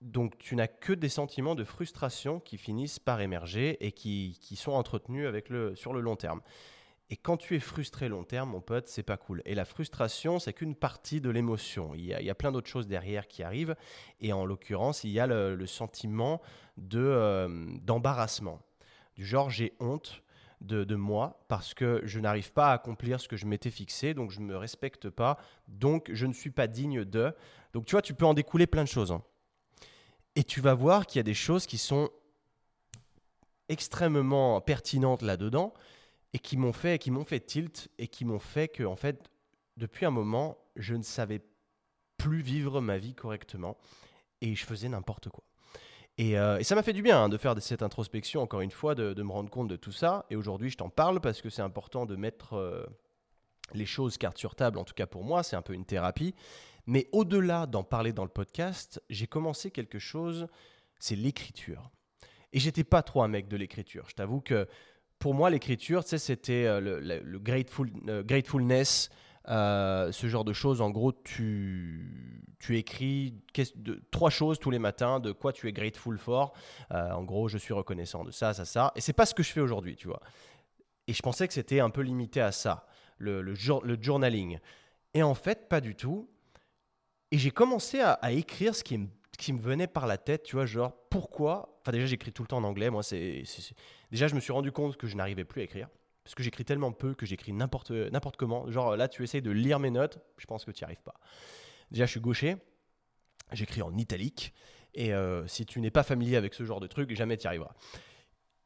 [0.00, 4.54] Donc tu n'as que des sentiments de frustration qui finissent par émerger et qui, qui
[4.54, 6.40] sont entretenus avec le, sur le long terme.
[7.10, 9.40] Et quand tu es frustré long terme, mon pote, c'est pas cool.
[9.46, 11.94] Et la frustration, c'est qu'une partie de l'émotion.
[11.94, 13.76] Il, y a plein d'autres choses derrière qui arrivent.
[14.20, 16.42] Et en l'occurrence, il y a le, sentiment
[16.76, 18.60] de, euh, d'embarrassement.
[19.16, 20.22] Du genre, j'ai honte
[20.60, 24.12] de, de, moi parce que je n'arrive pas à accomplir ce que je m'étais fixé,
[24.12, 27.32] donc je ne me respecte pas, donc je ne suis pas digne de.
[27.72, 29.12] Donc tu vois, tu peux en découler plein de choses.
[29.12, 29.22] Hein.
[30.36, 32.10] Et tu vas voir qu'il y a des choses qui sont
[33.68, 35.72] extrêmement pertinentes là-dedans
[36.32, 39.30] et qui m'ont fait, qui m'ont fait tilt et qui m'ont fait que, en fait,
[39.76, 41.40] depuis un moment, je ne savais
[42.16, 43.78] plus vivre ma vie correctement
[44.40, 45.44] et je faisais n'importe quoi.
[46.18, 48.94] Et, euh, ça m'a fait du bien hein, de faire cette introspection, encore une fois,
[48.94, 50.26] de, me rendre compte de tout ça.
[50.30, 52.84] Et aujourd'hui, je t'en parle parce que c'est important de mettre euh,
[53.72, 56.34] les choses carte sur table, en tout cas pour moi, c'est un peu une thérapie.
[56.86, 60.48] Mais au-delà d'en parler dans le podcast, j'ai commencé quelque chose,
[60.98, 61.90] c'est l'écriture.
[62.52, 64.06] Et j'étais pas trop un mec de l'écriture.
[64.08, 64.66] Je t'avoue que
[65.18, 69.10] pour moi, l'écriture, c'était euh, le, le, le grateful, euh, gratefulness,
[69.48, 70.80] euh, ce genre de choses.
[70.80, 73.34] En gros, tu, tu écris
[74.10, 76.52] trois choses tous les matins, de quoi tu es grateful for.
[76.90, 78.92] En gros, je suis reconnaissant de ça, ça, ça.
[78.94, 80.20] Et c'est pas ce que je fais aujourd'hui, tu vois.
[81.06, 84.58] Et je pensais que c'était un peu limité à ça, le, le, le journaling.
[85.14, 86.28] Et en fait, pas du tout.
[87.30, 90.42] Et j'ai commencé à, à, écrire ce qui, me, qui me venait par la tête,
[90.42, 91.78] tu vois, genre pourquoi?
[91.80, 92.90] Enfin, déjà, j'écris tout le temps en anglais.
[92.90, 93.42] Moi, c'est.
[94.10, 95.88] Déjà, je me suis rendu compte que je n'arrivais plus à écrire.
[96.24, 98.70] Parce que j'écris tellement peu que j'écris n'importe comment.
[98.70, 101.14] Genre là, tu essayes de lire mes notes, je pense que tu n'y arrives pas.
[101.90, 102.56] Déjà, je suis gaucher,
[103.52, 104.52] j'écris en italique.
[104.94, 107.46] Et euh, si tu n'es pas familier avec ce genre de truc, jamais tu y
[107.46, 107.74] arriveras.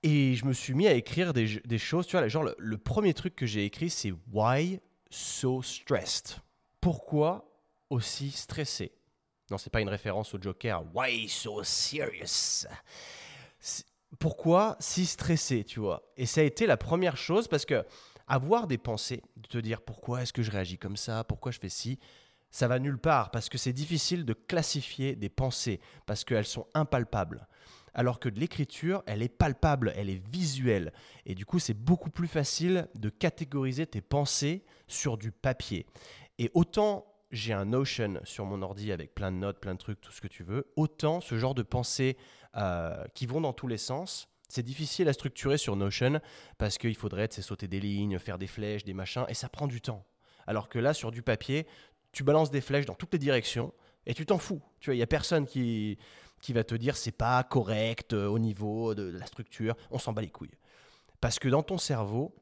[0.03, 2.09] Et je me suis mis à écrire des, des choses.
[2.09, 6.39] Tu vois, genre, le, le premier truc que j'ai écrit, c'est Why so stressed?
[6.81, 7.49] Pourquoi
[7.91, 8.91] aussi stressé?
[9.53, 10.83] Non, c'est pas une référence au Joker.
[10.95, 12.67] Why so serious?
[14.19, 16.03] Pourquoi si stressé, tu vois?
[16.17, 17.85] Et ça a été la première chose parce que
[18.27, 21.59] avoir des pensées, de te dire pourquoi est-ce que je réagis comme ça, pourquoi je
[21.59, 21.99] fais ci,
[22.51, 26.67] ça va nulle part parce que c'est difficile de classifier des pensées parce qu'elles sont
[26.75, 27.49] impalpables.
[27.95, 30.93] Alors que de l'écriture, elle est palpable, elle est visuelle.
[31.27, 35.85] Et du coup, c'est beaucoup plus facile de catégoriser tes pensées sur du papier.
[36.39, 40.01] Et autant j'ai un Notion sur mon ordi avec plein de notes, plein de trucs,
[40.01, 42.17] tout ce que tu veux, autant ce genre de pensées
[42.57, 46.21] euh, qui vont dans tous les sens, c'est difficile à structurer sur Notion
[46.59, 49.81] parce qu'il faudrait sauter des lignes, faire des flèches, des machins, et ça prend du
[49.81, 50.05] temps.
[50.47, 51.67] Alors que là, sur du papier,
[52.13, 53.73] tu balances des flèches dans toutes les directions
[54.05, 54.61] et tu t'en fous.
[54.79, 55.99] Tu vois, il y a personne qui
[56.43, 59.75] qui va te dire c'est pas correct euh, au niveau de, la structure.
[59.91, 60.59] On s'en bat les couilles.
[61.21, 62.35] Parce que dans ton cerveau,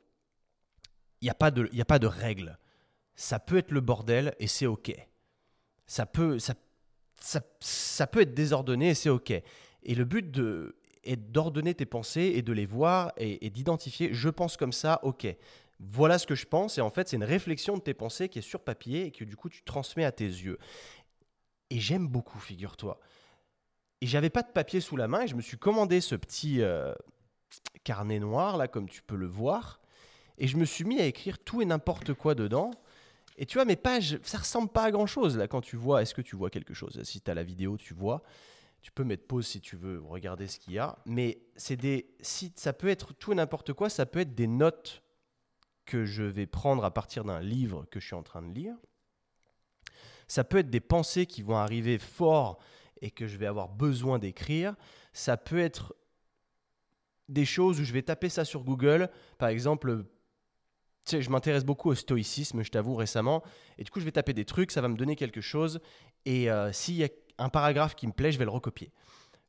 [1.20, 2.58] il n'y a pas de il a pas de règles.
[3.20, 4.94] Ça peut être le bordel et c'est ok.
[5.86, 6.54] Ça peut ça,
[7.60, 9.30] ça, peut être désordonné et c'est ok.
[9.82, 14.14] Et le but de, est d'ordonner tes pensées et de les voir et, et d'identifier,
[14.14, 15.26] je pense comme ça, ok.
[15.80, 18.38] Voilà ce que je pense, et en fait, c'est une réflexion de tes pensées qui
[18.38, 20.58] est sur papier et que du coup, tu transmets à tes yeux.
[21.68, 22.98] Et j'aime beaucoup, figure-toi.
[24.00, 26.62] Et j'avais pas de papier sous la main, et je me suis commandé ce petit
[26.62, 26.94] euh,
[27.84, 29.78] carnet noir, là, comme tu peux le voir,
[30.38, 32.70] et je me suis mis à écrire tout et n'importe quoi dedans.
[33.40, 36.02] Et tu vois, mes pages, ça ressemble pas à grand chose, là, quand tu vois.
[36.02, 37.02] Est-ce que tu vois quelque chose?
[37.04, 38.22] Si tu as la vidéo, tu vois.
[38.82, 40.98] Tu peux mettre pause si tu veux regarder ce qu'il y a.
[41.06, 43.88] Mais c'est des, si, ça peut être tout et n'importe quoi.
[43.88, 45.02] Ça peut être des notes
[45.86, 48.76] que je vais prendre à partir d'un livre que je suis en train de lire.
[50.28, 52.58] Ça peut être des pensées qui vont arriver fort
[53.00, 54.76] et que je vais avoir besoin d'écrire.
[55.14, 55.96] Ça peut être
[57.30, 59.08] des choses où je vais taper ça sur Google.
[59.38, 60.04] Par exemple,
[61.08, 63.42] je m'intéresse beaucoup au stoïcisme, je t'avoue récemment.
[63.78, 65.80] Et du coup, je vais taper des trucs, ça va me donner quelque chose.
[66.24, 67.08] Et euh, s'il y a
[67.38, 68.92] un paragraphe qui me plaît, je vais le recopier.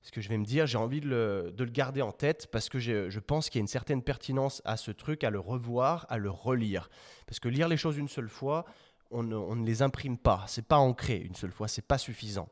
[0.04, 2.48] Ce que je vais me dire, j'ai envie de le, de le, garder en tête
[2.52, 5.40] parce que je pense qu'il y a une certaine pertinence à ce truc, à le
[5.40, 6.90] revoir, à le relire.
[7.28, 8.66] Parce que lire les choses une seule fois,
[9.12, 10.46] on ne, les imprime pas.
[10.48, 12.50] C'est pas ancré une seule fois, c'est pas suffisant.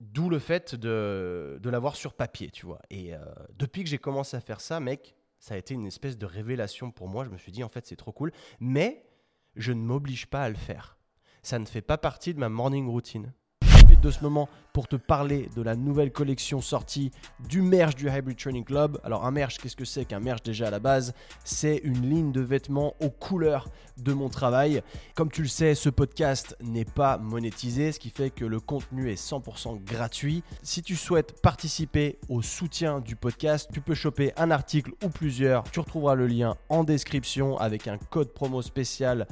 [0.00, 2.82] D'où le fait de, de l'avoir sur papier, tu vois.
[2.90, 3.18] Et euh,
[3.54, 5.14] depuis que j'ai commencé à faire ça, mec,
[5.46, 7.24] ça a été une espèce de révélation pour moi.
[7.24, 8.32] Je me suis dit, en fait, c'est trop cool.
[8.58, 9.06] Mais
[9.54, 10.98] je ne m'oblige pas à le faire.
[11.44, 13.32] Ça ne fait pas partie de ma morning routine
[14.06, 17.10] de ce moment pour te parler de la nouvelle collection sortie
[17.48, 19.00] du merch du Hybrid Training Club.
[19.02, 21.12] Alors un merch, qu'est-ce que c'est qu'un merch déjà à la base?
[21.42, 24.82] C'est une ligne de vêtements aux couleurs de mon travail.
[25.16, 29.10] Comme tu le sais, ce podcast n'est pas monétisé, ce qui fait que le contenu
[29.10, 30.44] est 100% gratuit.
[30.62, 35.64] Si tu souhaites participer au soutien du podcast, tu peux choper un article ou plusieurs.
[35.72, 39.26] Tu retrouveras le lien en description avec un code promo spécial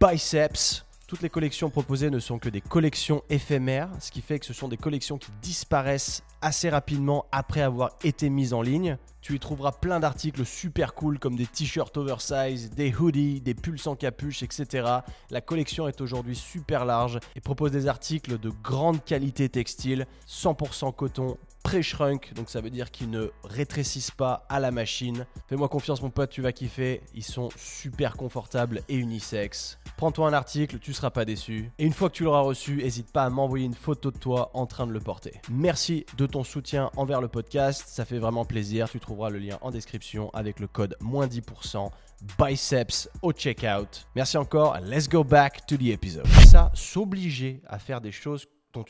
[0.00, 0.87] Biceps.
[1.08, 4.52] Toutes les collections proposées ne sont que des collections éphémères, ce qui fait que ce
[4.52, 8.98] sont des collections qui disparaissent assez rapidement après avoir été mises en ligne.
[9.22, 13.78] Tu y trouveras plein d'articles super cool comme des t-shirts oversize, des hoodies, des pulls
[13.78, 14.86] sans capuche, etc.
[15.30, 20.94] La collection est aujourd'hui super large et propose des articles de grande qualité textile, 100%
[20.94, 25.26] coton, pré-shrunk, donc ça veut dire qu'ils ne rétrécissent pas à la machine.
[25.48, 29.78] Fais-moi confiance mon pote, tu vas kiffer, ils sont super confortables et unisex.
[29.96, 31.70] Prends-toi un article, tu seras pas déçu.
[31.78, 34.50] Et une fois que tu l'auras reçu, n'hésite pas à m'envoyer une photo de toi
[34.54, 35.40] en train de le porter.
[35.50, 38.88] Merci de ton soutien envers le podcast, ça fait vraiment plaisir.
[38.88, 41.90] Tu trouveras le lien en description avec le code moins 10%
[42.38, 44.06] biceps au checkout.
[44.14, 46.26] Merci encore, let's go back to the episode.
[46.46, 48.84] Ça, s'obliger à faire des choses dont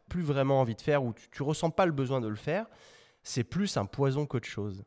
[0.00, 2.36] tu plus vraiment envie de faire ou tu, ne ressens pas le besoin de le
[2.36, 2.66] faire,
[3.22, 4.84] c'est plus un poison qu'autre chose.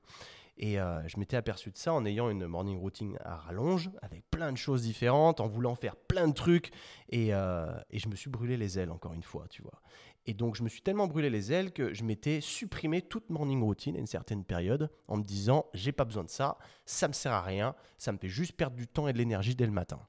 [0.62, 4.30] Et euh, je m'étais aperçu de ça en ayant une morning routine à rallonge, avec
[4.30, 6.72] plein de choses différentes, en voulant faire plein de trucs.
[7.10, 9.82] Et, euh, et, je me suis brûlé les ailes, encore une fois, tu vois.
[10.26, 13.64] Et donc, je me suis tellement brûlé les ailes que je m'étais supprimé toute morning
[13.64, 17.14] routine à une certaine période en me disant j'ai pas besoin de ça, ça me
[17.14, 19.72] sert à rien, ça me fait juste perdre du temps et de l'énergie dès le
[19.72, 20.00] matin.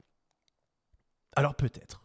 [1.37, 2.03] Alors, peut-être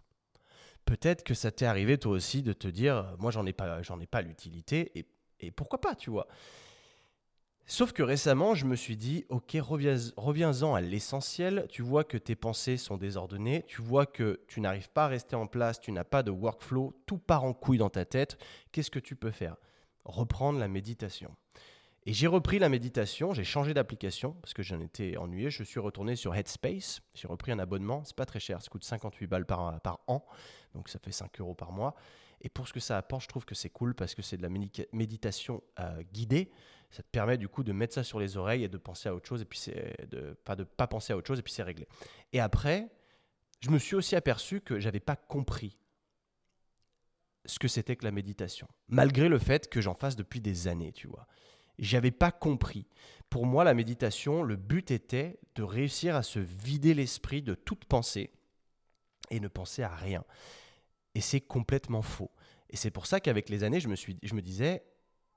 [0.87, 4.23] peut-être que ça t'est arrivé toi aussi de te dire, euh, moi j'en ai pas,
[4.23, 4.93] l'utilité
[5.41, 6.27] et, pourquoi pas, tu vois.
[7.67, 11.67] Sauf que récemment, je me suis dit, ok, reviens-en à l'essentiel.
[11.69, 15.37] Tu vois que tes pensées sont désordonnées, tu vois que tu n'arrives pas à rester
[15.37, 18.39] en place, tu n'as pas de workflow, tout part en couille dans ta tête.
[18.71, 19.57] Qu'est-ce que tu peux faire?
[20.05, 21.35] Reprendre la méditation.
[22.09, 25.51] Et j'ai repris la méditation, j'ai changé d'application parce que j'en étais ennuyé.
[25.51, 28.85] Je suis retourné sur Headspace, j'ai repris un abonnement, c'est pas très cher, ça coûte
[28.85, 30.25] 58 balles par, an,
[30.73, 31.97] donc ça fait 5 euros par mois.
[32.43, 34.43] Et pour ce que ça apporte, je trouve que c'est cool parce que c'est de
[34.43, 34.51] la
[34.93, 36.53] méditation euh, guidée.
[36.93, 39.15] Ça te permet du coup de mettre ça sur les oreilles et de penser à
[39.15, 41.53] autre chose et puis c'est de pas de pas penser à autre chose et puis
[41.53, 41.89] c'est réglé.
[42.33, 42.89] Et après,
[43.59, 45.77] je me suis aussi aperçu que j'avais pas compris
[47.47, 50.93] ce que c'était que la méditation, malgré le fait que j'en fasse depuis des années,
[50.93, 51.27] tu vois
[51.79, 52.87] j'avais pas compris.
[53.31, 57.85] Pour moi, la méditation, le but était de réussir à se vider l'esprit de toute
[57.85, 58.31] pensée
[59.31, 60.25] et ne penser à rien.
[61.15, 62.31] Et c'est complètement faux.
[62.71, 64.85] Et c'est pour ça qu'avec les années, je me, suis, je me disais,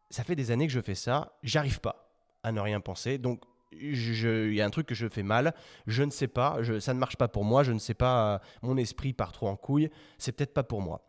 [0.10, 2.12] ça fait des années que je fais ça, j'arrive pas
[2.44, 3.18] à ne rien penser.
[3.18, 5.54] Donc, il y a un truc que je fais mal,
[5.86, 8.78] je ne sais pas, ça ne marche pas pour moi, je ne sais pas, mon
[8.78, 11.06] esprit part trop en couille, c'est peut-être pas pour moi.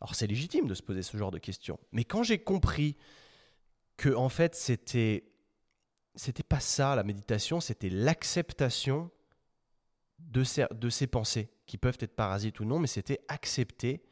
[0.00, 1.78] Alors c'est légitime de se poser ce genre de questions.
[1.90, 2.96] Mais quand j'ai compris
[3.98, 5.24] que en fait c'était
[6.14, 9.10] c'était pas ça la méditation, c'était l'acceptation
[10.18, 14.02] de ces, de ces pensées qui peuvent être parasites ou non, mais c'était accepter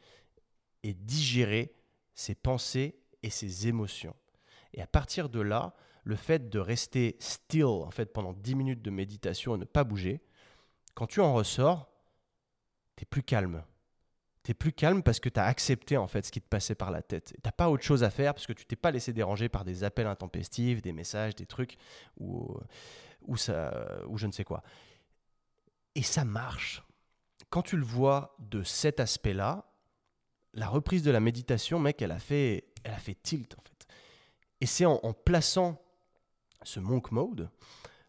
[0.83, 1.75] et digérer
[2.13, 4.15] ces pensées et ces émotions.
[4.73, 8.81] Et à partir de là, le fait de rester still en fait pendant 10 minutes
[8.81, 10.21] de méditation et ne pas bouger,
[10.93, 11.89] quand tu en ressors,
[12.95, 13.63] tu es plus calme,
[14.53, 17.01] plus calme parce que tu as accepté en fait ce qui te passait par la
[17.01, 17.33] tête.
[17.35, 19.65] Tu n'as pas autre chose à faire parce que tu t'es pas laissé déranger par
[19.65, 21.77] des appels intempestifs, des messages, des trucs
[22.17, 22.55] ou,
[23.21, 24.63] ou, ça, ou je ne sais quoi.
[25.95, 26.83] Et ça marche.
[27.49, 29.65] Quand tu le vois de cet aspect-là,
[30.53, 33.87] la reprise de la méditation, mec, elle a fait, elle a fait tilt en fait.
[34.61, 35.81] Et c'est en, en plaçant
[36.63, 37.49] ce monk mode.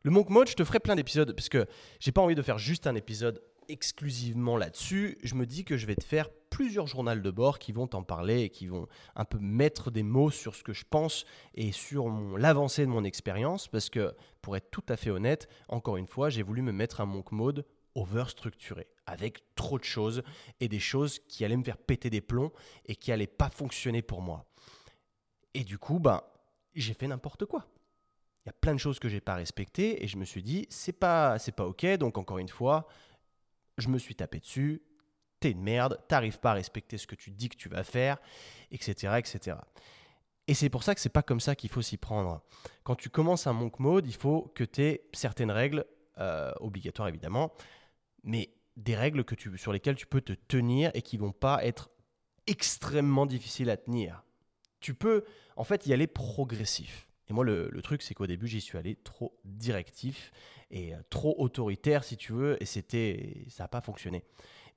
[0.03, 1.67] Le monk mode, je te ferai plein d'épisodes parce que
[2.01, 5.87] j'ai pas envie de faire juste un épisode exclusivement là-dessus, je me dis que je
[5.87, 9.25] vais te faire plusieurs journaux de bord qui vont t'en parler et qui vont un
[9.25, 13.69] peu mettre des mots sur ce que je pense et sur l'avancée de mon expérience.
[13.69, 17.01] Parce que, pour être tout à fait honnête, encore une fois, j'ai voulu me mettre
[17.01, 20.23] un monk mode over-structuré, avec trop de choses
[20.61, 22.53] et des choses qui allaient me faire péter des plombs
[22.87, 24.47] et qui allaient pas fonctionner pour moi.
[25.55, 26.23] Et du coup, ben,
[26.75, 27.67] j'ai fait n'importe quoi.
[28.45, 30.67] Il y a plein de choses que j'ai pas respectées et je me suis dit,
[30.71, 31.85] c'est pas, c'est pas ok.
[31.97, 32.87] Donc, encore une fois,
[33.79, 34.83] je me suis tapé dessus,
[35.41, 38.19] t'es une merde, t'arrives pas à respecter ce que tu dis que tu vas faire,
[38.71, 39.15] etc.
[39.19, 39.57] etc.
[40.47, 42.43] Et c'est pour ça que c'est pas comme ça qu'il faut s'y prendre.
[42.83, 45.85] Quand tu commences un monk mode, il faut que tu aies certaines règles,
[46.19, 47.53] euh, obligatoires évidemment,
[48.25, 51.65] mais des règles que tu, sur lesquelles tu peux te tenir et qui vont pas
[51.65, 51.91] être
[52.47, 54.25] extrêmement difficiles à tenir.
[54.81, 55.25] Tu peux
[55.57, 57.08] en fait y aller progressif.
[57.29, 60.33] Et moi, le, truc, c'est qu'au début, j'y suis allé trop directif
[60.71, 64.25] et euh, trop autoritaire, si tu veux, et c'était, ça n'a pas fonctionné.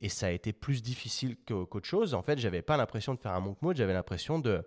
[0.02, 2.14] Et ça a été plus difficile qu'autre chose.
[2.14, 4.64] En fait, j'avais pas l'impression de faire un monk mode, j'avais l'impression de,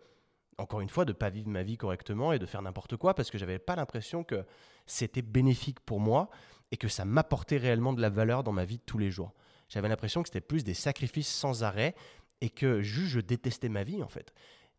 [0.58, 3.30] encore une fois, de pas vivre ma vie correctement et de faire n'importe quoi parce
[3.30, 4.44] que j'avais pas l'impression que
[4.86, 6.30] c'était bénéfique pour moi
[6.70, 9.32] et que ça m'apportait réellement de la valeur dans ma vie de tous les jours.
[9.68, 11.94] J'avais l'impression que c'était plus des sacrifices sans arrêt
[12.40, 14.32] et que juste je détestais ma vie en fait.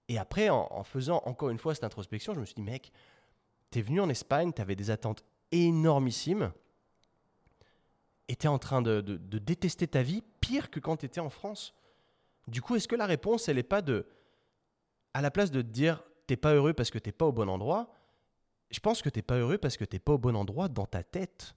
[0.08, 2.92] Et après, en, faisant encore une fois cette introspection, je me suis dit, mec,
[3.72, 6.52] t'es venu en Espagne, t'avais des attentes énormissimes
[8.28, 11.74] et t'es en train de, détester ta vie pire que quand t'étais en France.
[12.48, 14.08] Du coup, est-ce que la réponse, elle n'est pas de,
[15.14, 17.50] à la place de te dire, t'es pas heureux parce que t'es pas au bon
[17.50, 17.92] endroit,
[18.70, 21.04] je pense que t'es pas heureux parce que t'es pas au bon endroit dans ta
[21.04, 21.56] tête.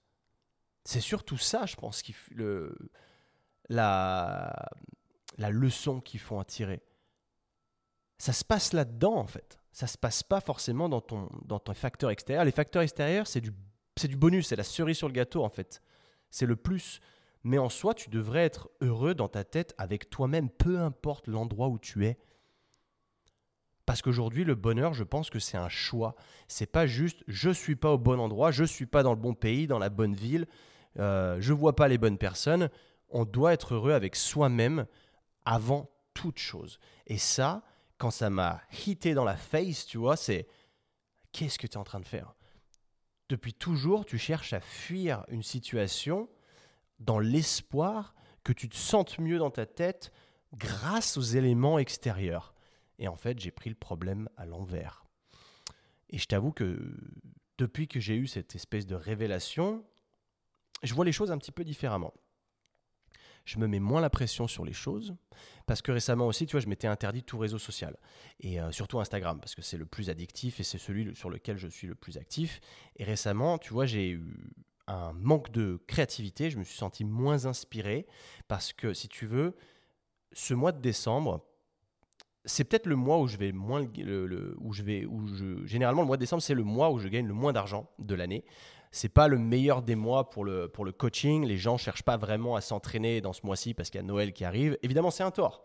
[0.85, 2.75] C'est surtout ça, je pense, qui le,
[3.67, 4.69] la,
[5.37, 6.81] la leçon qu'il faut en tirer.
[8.19, 9.59] Ça se passe là-dedans, en fait.
[9.71, 12.45] Ça se passe pas forcément dans ton, dans ton facteur extérieur.
[12.45, 13.51] Les facteurs extérieurs, c'est du,
[13.95, 15.81] c'est du bonus, c'est la cerise sur le gâteau, en fait.
[16.29, 16.99] C'est le plus.
[17.43, 21.69] Mais en soi, tu devrais être heureux dans ta tête avec toi-même, peu importe l'endroit
[21.69, 22.19] où tu es.
[23.85, 26.15] Parce qu'aujourd'hui, le bonheur, je pense que c'est un choix.
[26.47, 29.33] C'est pas juste je suis pas au bon endroit, je suis pas dans le bon
[29.33, 30.45] pays, dans la bonne ville,
[30.99, 32.69] euh, je vois pas les bonnes personnes.
[33.09, 34.85] On doit être heureux avec soi-même
[35.43, 36.79] avant toute chose.
[37.07, 37.63] Et ça,
[37.99, 40.47] quand ça m'a hité dans la face, tu vois, c'est
[41.31, 42.33] qu'est-ce que tu es en train de faire?
[43.27, 46.29] Depuis toujours, tu cherches à fuir une situation
[46.99, 50.11] dans l'espoir que tu te sentes mieux dans ta tête
[50.53, 52.55] grâce aux éléments extérieurs.
[52.97, 55.05] Et en fait, j'ai pris le problème à l'envers.
[56.09, 56.97] Et je t'avoue que
[57.57, 59.85] depuis que j'ai eu cette espèce de révélation,
[60.83, 62.13] je vois les choses un petit peu différemment
[63.49, 65.15] je me mets moins la pression sur les choses.
[65.65, 67.97] Parce que récemment aussi, tu vois, je m'étais interdit tout réseau social.
[68.41, 71.57] Et euh, surtout Instagram, parce que c'est le plus addictif et c'est celui sur lequel
[71.57, 72.61] je suis le plus actif.
[72.97, 74.53] Et récemment, tu vois, j'ai eu
[74.85, 76.51] un manque de créativité.
[76.51, 78.05] Je me suis senti moins inspiré.
[78.47, 79.55] Parce que, si tu veux,
[80.31, 81.43] ce mois de décembre,
[82.45, 86.07] c'est peut-être le mois où je vais moins où je vais où je généralement le
[86.07, 88.45] mois de décembre c'est le mois où je gagne le moins d'argent de l'année
[88.91, 91.45] c'est pas le meilleur des mois pour le, pour le coaching.
[91.45, 94.33] Les gens cherchent pas vraiment à s'entraîner dans ce mois-ci parce qu'il y a Noël
[94.33, 94.77] qui arrive.
[94.81, 95.63] Évidemment, c'est un tort.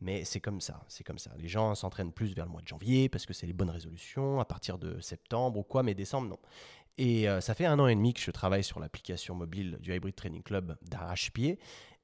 [0.00, 1.30] Mais c'est comme ça, c'est comme ça.
[1.38, 4.40] Les gens s'entraînent plus vers le mois de janvier parce que c'est les bonnes résolutions,
[4.40, 6.38] à partir de septembre ou quoi, mais décembre, non.
[6.98, 9.94] Et euh, ça fait un an et demi que je travaille sur l'application mobile du
[9.94, 11.58] Hybrid Training Club d'arrache-pied.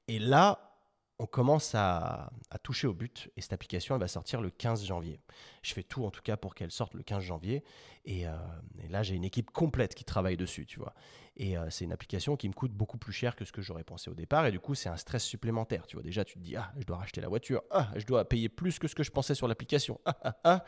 [0.07, 0.72] Et là,
[1.19, 2.31] on commence à,
[2.63, 5.19] toucher au but et cette application elle va sortir le 15 janvier.
[5.61, 7.63] Je fais tout en tout cas pour qu'elle sorte le 15 janvier
[8.05, 8.31] et, euh,
[8.89, 10.93] là j'ai une équipe complète qui travaille dessus, tu vois.
[11.35, 13.83] Et euh, c'est une application qui me coûte beaucoup plus cher que ce que j'aurais
[13.83, 16.03] pensé au départ et du coup c'est un stress supplémentaire, tu vois.
[16.03, 18.79] Déjà tu te dis ah je dois racheter la voiture, ah je dois payer plus
[18.79, 20.65] que ce que je pensais sur l'application, ah ah ah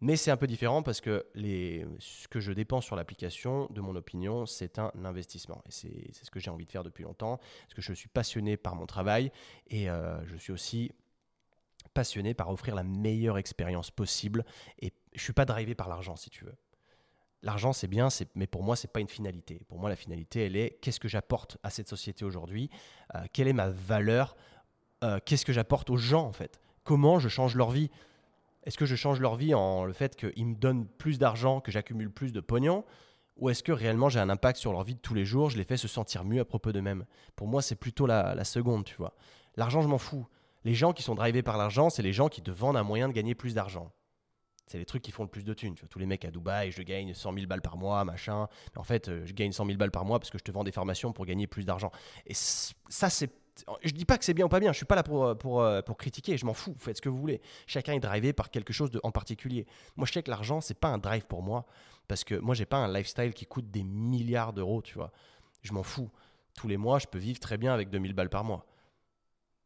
[0.00, 3.96] mais c'est un peu différent parce que ce que je dépense sur l'application, de mon
[3.96, 5.62] opinion, c'est un investissement.
[5.66, 8.56] Et c'est ce que j'ai envie de faire depuis longtemps, parce que je suis passionné
[8.56, 9.32] par mon travail
[9.68, 10.92] et euh, je suis aussi
[11.94, 14.44] passionné par offrir la meilleure expérience possible.
[14.80, 16.56] Et je ne suis pas drivé par l'argent, si tu veux.
[17.42, 19.62] L'argent, c'est bien, mais pour moi, ce n'est pas une finalité.
[19.68, 22.70] Pour moi, la finalité, elle est qu'est-ce que j'apporte à cette société aujourd'hui?
[23.14, 24.36] Euh, Quelle est ma valeur?
[25.04, 26.60] Euh, Qu'est-ce que j'apporte aux gens, en fait?
[26.84, 27.90] Comment je change leur vie?
[28.66, 31.70] Est-ce que je change leur vie en le fait qu'ils me donnent plus d'argent, que
[31.70, 32.84] j'accumule plus de pognon
[33.36, 35.56] Ou est-ce que réellement j'ai un impact sur leur vie de tous les jours Je
[35.56, 37.06] les fais se sentir mieux à propos d'eux-mêmes?
[37.36, 39.14] Pour moi, c'est plutôt la, seconde, tu vois.
[39.56, 40.26] L'argent, je m'en fous.
[40.64, 43.08] Les gens qui sont drivés par l'argent, c'est les gens qui te vendent un moyen
[43.08, 43.92] de gagner plus d'argent.
[44.66, 45.76] C'est les trucs qui font le plus de thunes.
[45.76, 48.48] Tu vois, tous les mecs à Dubaï, je gagne 100 000 balles par mois, machin.
[48.74, 50.64] en fait, euh, je gagne 100 000 balles par mois parce que je te vends
[50.64, 51.92] des formations pour gagner plus d'argent.
[52.26, 53.30] Et ça, c'est
[53.82, 55.34] je dis pas que c'est bien ou pas bien, je suis pas là pour, euh,
[55.34, 57.40] pour, euh, pour critiquer, je m'en fous, faites ce que vous voulez.
[57.66, 59.66] Chacun est drivé par quelque chose de, en particulier.
[59.96, 61.66] Moi, je sais que l'argent, c'est pas un drive pour moi,
[62.08, 65.12] parce que moi, j'ai pas un lifestyle qui coûte des milliards d'euros, tu vois.
[65.62, 66.10] Je m'en fous.
[66.54, 68.66] Tous les mois, je peux vivre très bien avec 2000 balles par mois.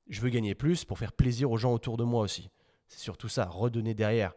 [0.08, 2.50] Je veux gagner plus pour faire plaisir aux gens autour de moi aussi.
[2.88, 4.34] C'est surtout ça, redonner derrière.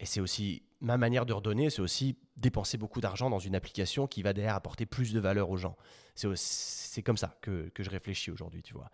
[0.00, 4.06] Et c'est aussi ma manière de redonner, c'est aussi dépenser beaucoup d'argent dans une application
[4.06, 5.76] qui va derrière apporter plus de valeur aux gens.
[6.14, 8.90] C'est comme ça que, je réfléchis aujourd'hui, tu vois.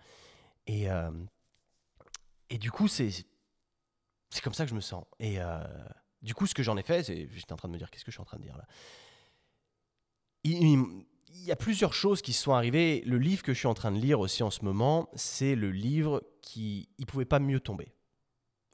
[0.67, 1.11] Et, euh,
[2.51, 3.13] et du coup, c'est
[4.43, 5.05] comme ça que je me sens.
[5.19, 5.65] Et euh,
[6.23, 7.29] du coup, ce que j'en ai fait, c'est.
[7.33, 8.67] J'étais en train de me dire, qu'est-ce que je suis en train de dire là?
[10.45, 13.03] Il, y a plusieurs choses qui sont arrivées.
[13.07, 15.71] Le livre que je suis en train de lire aussi en ce moment, c'est le
[15.71, 16.89] livre qui.
[16.99, 17.93] Il pouvait pas mieux tomber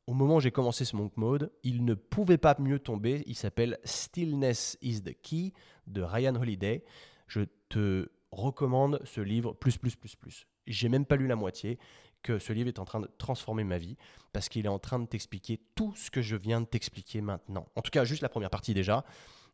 [0.06, 3.24] au moment où j'ai commencé ce monk mode, il ne pouvait pas mieux tomber.
[3.26, 5.52] Il s'appelle Stillness is the Key
[5.86, 6.84] de Ryan Holiday.
[7.26, 10.46] Je te recommande ce livre plus, plus, plus, plus.
[10.66, 11.78] J'ai même pas lu la moitié,
[12.22, 13.96] que ce livre est en train de transformer ma vie
[14.32, 17.68] parce qu'il est en train de t'expliquer tout ce que je viens de t'expliquer maintenant.
[17.76, 19.04] En tout cas, juste la première partie déjà,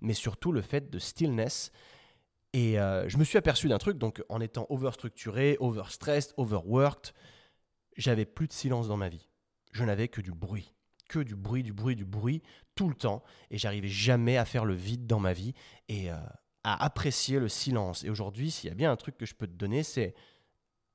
[0.01, 1.71] mais surtout le fait de stillness.
[2.53, 7.15] Et euh, je me suis aperçu d'un truc, donc en étant overstructuré, overstressed, overworked,
[7.97, 9.29] j'avais plus de silence dans ma vie.
[9.73, 10.75] Je n'avais que du bruit,
[11.09, 12.43] que du bruit, du bruit, du bruit,
[12.75, 13.23] tout le temps.
[13.51, 15.55] Et j'arrivais jamais à faire le vide dans ma vie
[15.89, 16.17] et euh,
[16.65, 18.05] à apprécier le silence.
[18.05, 20.15] Et aujourd'hui, s'il y a bien un truc que je peux te donner, c'est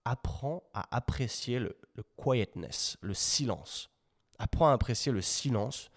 [0.06, 1.76] apprends à apprécier le,
[2.16, 3.90] quietness, le silence.
[4.40, 5.92] Apprends à apprécier le silence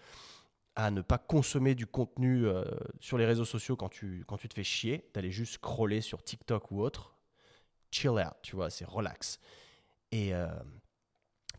[0.77, 2.65] à ne pas consommer du contenu euh,
[3.01, 6.23] sur les réseaux sociaux quand tu, quand tu te fais chier, d'aller juste scroller sur
[6.23, 7.17] TikTok ou autre.
[7.91, 9.39] Chill out, tu vois, c'est relax.
[10.13, 10.49] Et euh,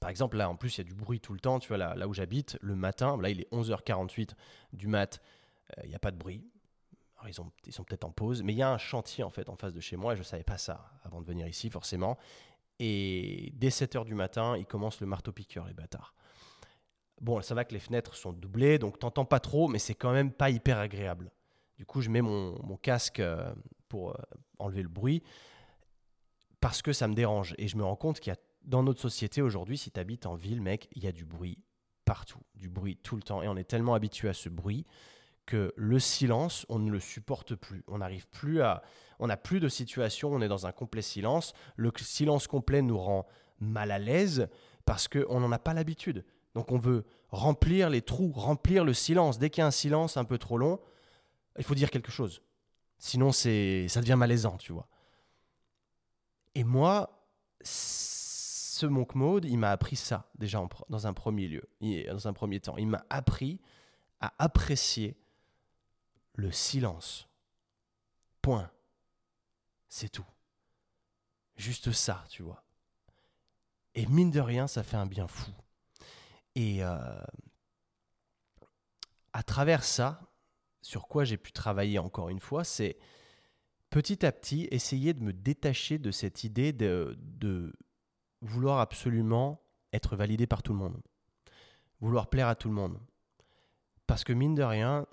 [0.02, 1.78] par exemple, là, en plus, il y a du bruit tout le temps, tu vois,
[1.78, 4.32] là, là où j'habite, le matin, là, il est 11h48
[4.74, 5.22] du mat,
[5.78, 6.44] euh, il n'y a pas de bruit.
[7.18, 9.30] Alors, ils, ont, ils sont peut-être en pause, mais il y a un chantier, en
[9.30, 11.48] fait, en face de chez moi, et je ne savais pas ça avant de venir
[11.48, 12.18] ici, forcément.
[12.80, 16.16] Et dès 7h du matin, ils commencent le marteau-piqueur, les bâtards.
[17.22, 20.14] Bon, ça va que les fenêtres sont doublées, donc t'entends pas trop, mais c'est quand
[20.14, 21.32] même pas hyper agréable.
[21.78, 23.54] Du coup, je mets mon, casque euh,
[23.88, 24.24] pour euh,
[24.58, 25.22] enlever le bruit
[26.60, 27.54] parce que ça me dérange.
[27.60, 30.26] Et je me rends compte qu'il y a dans notre société aujourd'hui, si tu habites
[30.26, 31.60] en ville, mec, il y a du bruit
[32.06, 33.42] partout, du bruit tout le temps.
[33.42, 34.86] Et on est tellement habitué à ce bruit
[35.46, 37.84] que le silence, on ne le supporte plus.
[37.88, 38.84] On n'arrive plus à.
[39.20, 41.54] On n'a plus de situation, on est dans un complet silence.
[41.76, 43.28] Le silence complet nous rend
[43.60, 44.48] mal à l'aise
[44.86, 46.26] parce qu'on n'en a pas l'habitude.
[46.56, 49.40] Donc on veut remplir les trous, remplir le silence.
[49.40, 50.80] Dès qu'il y a un silence un peu trop long,
[51.58, 52.42] il faut dire quelque chose.
[52.98, 54.88] Sinon, ça devient malaisant, tu vois.
[56.56, 57.26] Et moi,
[58.82, 60.60] ce monk mode, il m'a appris ça déjà
[60.90, 62.78] dans un premier lieu, dans un premier temps.
[62.78, 63.62] Il m'a appris
[64.20, 65.16] à apprécier
[66.34, 67.28] le silence.
[68.42, 68.72] Point.
[69.88, 70.26] C'est tout.
[71.58, 72.64] Juste ça, tu vois.
[73.94, 75.52] Et mine de rien, ça fait un bien fou.
[76.56, 77.22] Et euh,
[79.32, 80.22] à travers ça,
[80.82, 82.98] sur quoi j'ai pu travailler encore une fois, c'est
[83.92, 87.74] petit à petit essayer de me détacher de cette idée de, de
[88.42, 89.62] vouloir absolument
[89.94, 91.02] être validé par tout le monde,
[92.00, 93.00] vouloir plaire à tout le monde.
[94.08, 95.06] Parce que mine de rien,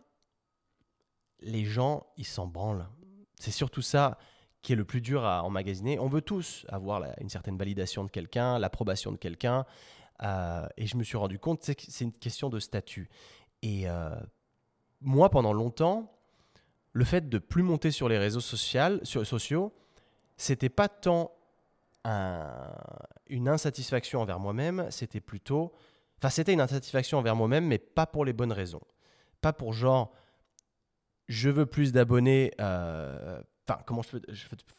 [1.40, 2.88] les gens, ils s'en branlent.
[3.38, 4.18] C'est surtout ça
[4.62, 5.98] qui est le plus dur à emmagasiner.
[6.00, 9.64] On veut tous avoir une certaine validation de quelqu'un, l'approbation de quelqu'un,
[10.22, 13.08] euh, et je me suis rendu compte que c'est une question de statut.
[13.62, 14.16] Et euh,
[15.00, 16.12] moi, pendant longtemps,
[16.92, 19.72] le fait de plus monter sur les réseaux sociaux, sur, sociaux
[20.36, 21.32] c'était pas tant
[23.28, 25.72] une insatisfaction envers moi-même, c'était plutôt.
[26.18, 28.82] Enfin, c'était une insatisfaction envers moi-même, mais pas pour les bonnes raisons.
[29.40, 30.12] Pas pour genre,
[31.28, 34.22] je veux plus d'abonnés euh, Enfin, comment je peux,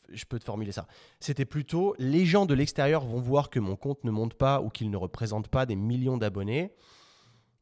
[0.09, 0.87] je peux, te formuler ça?
[1.19, 4.69] C'était plutôt les gens de l'extérieur vont voir que mon compte ne monte pas ou
[4.69, 6.73] qu'il ne représente pas des millions d'abonnés.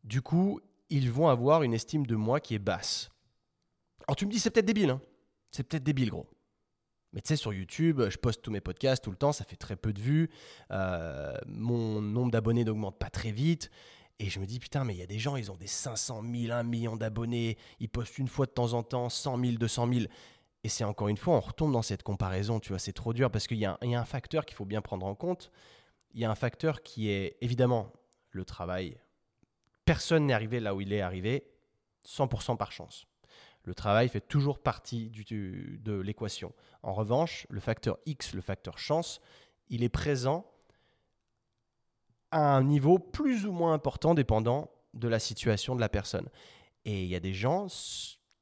[0.06, 3.10] Du coup, ils vont avoir une estime de moi qui est basse.
[4.08, 4.92] Alors tu me dis, c'est peut-être débile.
[4.92, 5.02] Hein
[5.52, 6.28] c'est peut-être débile, gros.
[7.14, 9.56] Mais tu sais, sur YouTube, je poste tous mes podcasts tout le temps, ça fait
[9.56, 10.30] très peu de vues.
[10.72, 13.72] Euh, mon nombre d'abonnés n'augmente pas très vite.
[14.20, 16.24] Et je me dis, putain, mais il y a des gens, ils ont des 500
[16.24, 17.58] 000, 1 million d'abonnés.
[17.80, 20.06] Ils postent une fois de temps en temps 100 000, 200 000.
[20.64, 23.30] Et c'est encore une fois, on retombe dans cette comparaison, tu vois, c'est trop dur
[23.30, 25.52] parce qu'il y, a un facteur qu'il faut bien prendre en compte.
[26.14, 27.94] Il y a un facteur qui est évidemment
[28.32, 28.98] le travail.
[29.86, 31.48] Personne n'est arrivé là où il est arrivé
[32.06, 33.06] 100% par chance.
[33.68, 36.54] Le travail fait toujours partie de l'équation.
[36.84, 39.20] En revanche, le facteur X, le facteur chance,
[39.68, 40.50] il est présent
[42.32, 46.30] à un niveau plus ou moins important dépendant de la situation de la personne.
[46.86, 47.68] Et il y a des gens,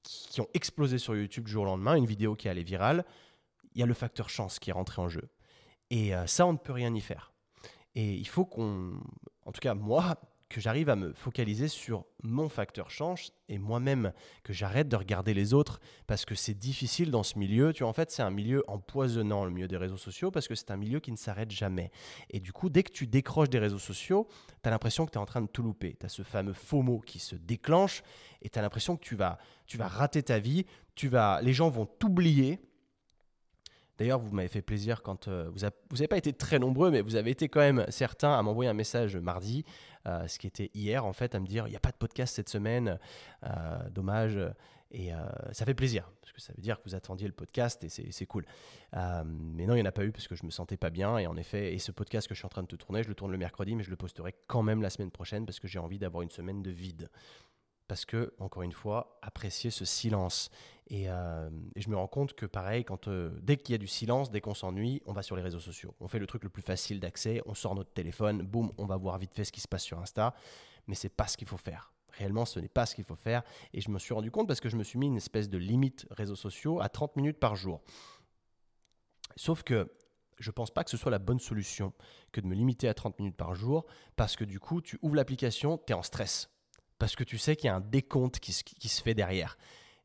[0.03, 3.03] qui ont explosé sur YouTube du jour au lendemain, une vidéo qui est allée virale,
[3.73, 5.27] il y a le facteur chance qui est rentré en jeu.
[5.89, 7.33] Et euh, ça, on ne peut rien y faire.
[7.95, 8.93] Et il faut qu'on,
[9.43, 10.21] en tout cas moi,
[10.55, 15.33] que j'arrive à me focaliser sur mon facteur chance et moi-même, que j'arrête de regarder
[15.33, 17.73] les autres parce que c'est difficile dans ce milieu.
[17.73, 20.55] Tu vois, en fait, c'est un milieu empoisonnant, le milieu des réseaux sociaux, parce que
[20.55, 21.91] c'est un milieu qui ne s'arrête jamais.
[22.29, 24.29] Et du coup, dès que tu décroches des réseaux sociaux,
[24.63, 25.97] tu as l'impression que tu es en train de tout louper.
[25.99, 28.01] Tu as ce fameux FOMO qui se déclenche
[28.41, 31.51] et tu as l'impression que tu vas, tu vas rater ta vie, tu vas, les
[31.51, 32.61] gens vont t'oublier
[33.97, 37.15] D'ailleurs, vous m'avez fait plaisir quand euh, vous n'avez pas été très nombreux, mais vous
[37.15, 39.63] avez été quand même certains à m'envoyer un message mardi,
[40.07, 41.97] euh, ce qui était hier en fait, à me dire il n'y a pas de
[41.97, 42.99] podcast cette semaine,
[43.43, 44.39] euh, dommage.
[44.91, 45.11] Et
[45.51, 48.25] ça fait plaisir, parce que ça veut dire que vous attendiez le podcast et c'est
[48.27, 48.45] cool.
[48.93, 51.17] mais non, il n'y en a pas eu parce que je me sentais pas bien.
[51.17, 53.09] Et en effet, et ce podcast que je suis en train de te tourner, je
[53.09, 55.67] le tourne le mercredi, mais je le posterai quand même la semaine prochaine parce que
[55.67, 57.09] j'ai envie d'avoir une semaine de vide
[57.87, 60.49] parce que, encore une fois, apprécier ce silence.
[60.87, 64.31] Et, euh, je me rends compte que, pareil, euh, dès qu'il y a du silence,
[64.31, 65.95] dès qu'on s'ennuie, on va sur les réseaux sociaux.
[65.99, 68.97] On fait le truc le plus facile d'accès, on sort notre téléphone, boum, on va
[68.97, 70.35] voir vite fait ce qui se passe sur Insta.
[70.87, 71.91] Mais c'est pas ce qu'il faut faire.
[72.13, 73.43] Réellement, ce n'est pas ce qu'il faut faire.
[73.73, 75.57] Et je me suis rendu compte parce que je me suis mis une espèce de
[75.57, 77.81] limite réseaux sociaux à 30 minutes par jour.
[79.35, 79.91] Sauf que
[80.39, 81.93] je ne pense pas que ce soit la bonne solution
[82.31, 85.15] que de me limiter à 30 minutes par jour parce que du coup, tu ouvres
[85.15, 86.49] l'application, tu es en stress.
[86.99, 89.57] Parce que tu sais qu'il y a un décompte qui se, fait derrière.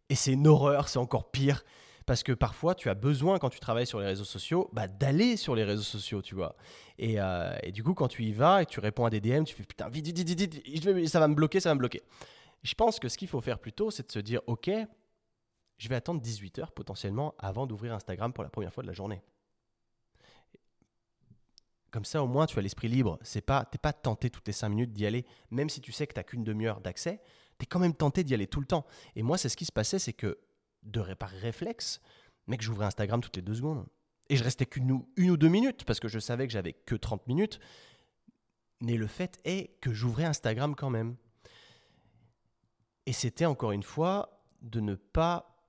[0.09, 1.65] Et c'est une horreur, c'est encore pire.
[2.07, 5.37] Parce que parfois, tu as besoin, quand tu travailles sur les réseaux sociaux, bah, d'aller
[5.37, 6.57] sur les réseaux sociaux, tu vois.
[6.99, 9.21] Et, euh, et, du coup, quand tu y vas et que tu réponds à des
[9.21, 11.79] DM, tu fais putain, vite, vite, vite, vite, ça va me bloquer, ça va me
[11.79, 12.03] bloquer.
[12.63, 14.71] Je pense que ce qu'il faut faire plutôt, c'est de se dire, ok,
[15.79, 18.95] je vais attendre 18 heures potentiellement avant d'ouvrir Instagram pour la première fois de la
[18.95, 19.23] journée.
[21.91, 23.19] Comme ça, au moins, tu as l'esprit libre.
[23.23, 26.07] C'est pas, t'es pas tenté toutes les 5 minutes d'y aller, même si tu sais
[26.07, 27.21] que tu n'as qu'une demi-heure d'accès,
[27.59, 28.87] tu es quand même tenté d'y aller tout le temps.
[29.17, 30.39] Et moi, c'est ce qui se passait, c'est que,
[30.83, 32.01] de par réflexe,
[32.47, 33.87] mec, j'ouvrais Instagram toutes les deux secondes.
[34.29, 36.95] Et je restais qu'une une ou deux minutes, parce que je savais que j'avais que
[36.95, 37.59] 30 minutes.
[38.81, 41.17] Mais le fait est que j'ouvrais Instagram quand même.
[43.07, 45.61] Et c'était encore une fois de ne pas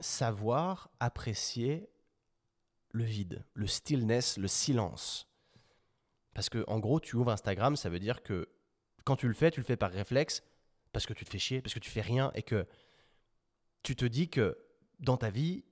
[0.00, 1.88] savoir apprécier
[2.90, 5.28] le vide, le stillness, le silence.
[6.34, 8.48] Parce que en gros, tu ouvres Instagram, ça veut dire que
[9.04, 10.42] quand tu le fais, tu le fais par réflexe,
[10.92, 12.66] parce que tu te fais chier, parce que tu fais rien, et que
[13.82, 14.58] tu te dis que
[14.98, 15.64] dans ta vie,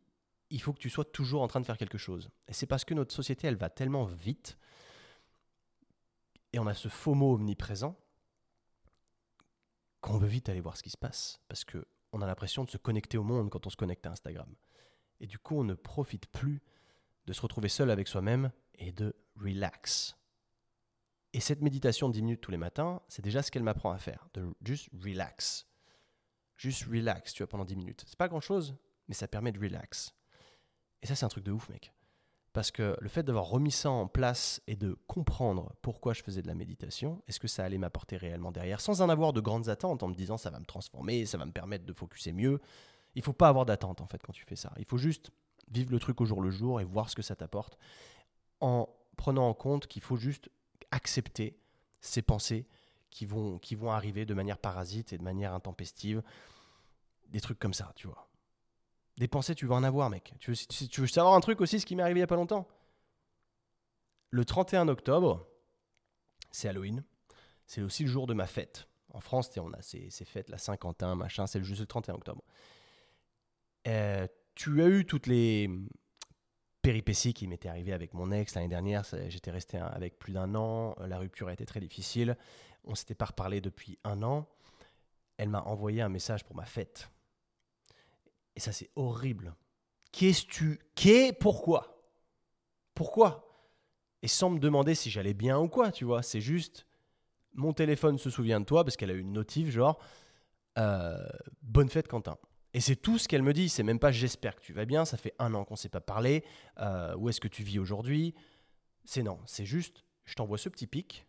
[0.51, 2.31] il faut que tu sois toujours en train de faire quelque chose.
[2.49, 4.59] Et c'est parce que notre société, elle va tellement vite,
[6.53, 7.99] et on a ce faux mot omniprésent,
[10.01, 12.71] qu'on veut vite aller voir ce qui se passe, parce que on a l'impression de
[12.71, 14.55] se connecter au monde quand on se connecte à Instagram.
[15.21, 16.61] Et du coup, on ne profite plus
[17.25, 20.17] de se retrouver seul avec soi-même et de relax.
[21.35, 23.99] Et cette méditation de 10 minutes tous les matins, c'est déjà ce qu'elle m'apprend à
[23.99, 25.67] faire, de juste relax.
[26.57, 28.05] Juste relax, tu vois, pendant 10 minutes.
[28.07, 28.77] C'est pas grand chose,
[29.09, 30.15] mais ça permet de relax.
[31.03, 31.93] Et ça, c'est un truc de ouf, mec.
[32.53, 36.43] Parce que le fait d'avoir remis ça en place et de comprendre pourquoi je faisais
[36.43, 39.71] de la méditation, est-ce que ça allait m'apporter réellement derrière, sans en avoir de grandes
[39.71, 42.61] attentes, en me disant ça va me transformer, ça va me permettre de focuser mieux.
[43.15, 44.73] Il faut pas avoir d'attente en fait quand tu fais ça.
[44.77, 45.31] Il faut juste
[45.71, 47.79] vivre le truc au jour le jour et voir ce que ça t'apporte
[48.61, 50.51] en prenant en compte qu'il faut juste
[50.93, 51.59] accepter
[52.01, 52.67] ces pensées
[53.11, 56.23] qui vont, qui vont arriver de manière parasite et de manière intempestive.
[57.29, 58.29] Des trucs comme ça, tu vois.
[59.19, 60.33] Des pensées, tu vas en avoir, mec.
[60.39, 62.69] Tu veux, savoir un truc aussi, ce qui m'est arrivé il n'y a pas longtemps
[64.31, 65.47] Le 31 octobre,
[66.51, 67.05] c'est Halloween.
[67.67, 68.87] C'est aussi le jour de ma fête.
[69.11, 72.43] En France, on a ces, ces, fêtes, la Saint-Quentin, machin, c'est juste le 31 octobre.
[73.87, 75.69] Euh, tu as eu toutes les,
[76.83, 79.05] péripéties qui m'était arrivée avec mon ex l'année dernière.
[79.29, 80.95] J'étais resté avec plus d'un an.
[81.07, 82.37] La rupture a été très difficile.
[82.85, 84.49] On s'était pas reparlé depuis un an.
[85.39, 87.11] Elle m'a envoyé un message pour ma fête.
[88.57, 89.55] Et ça, c'est horrible.
[90.11, 90.81] Qu'est-ce tu.
[90.95, 92.03] Qu'est Pourquoi?
[92.95, 93.49] Pourquoi?
[94.21, 96.23] Et sans me demander si j'allais bien ou quoi, tu vois.
[96.23, 96.87] C'est juste.
[97.55, 99.99] Mon téléphone se souvient de toi parce qu'elle a eu une notif, genre.
[100.79, 101.17] Euh,
[101.63, 102.37] bonne fête, Quentin.
[102.75, 103.69] Et c'est tout ce qu'elle me dit.
[103.69, 105.05] C'est même pas j'espère que tu vas bien.
[105.05, 106.45] Ça fait un an qu'on ne s'est pas parlé.
[106.79, 108.35] Euh, où est-ce que tu vis aujourd'hui?
[109.05, 109.39] C'est non.
[109.47, 111.27] C'est juste, je t'envoie ce petit pic.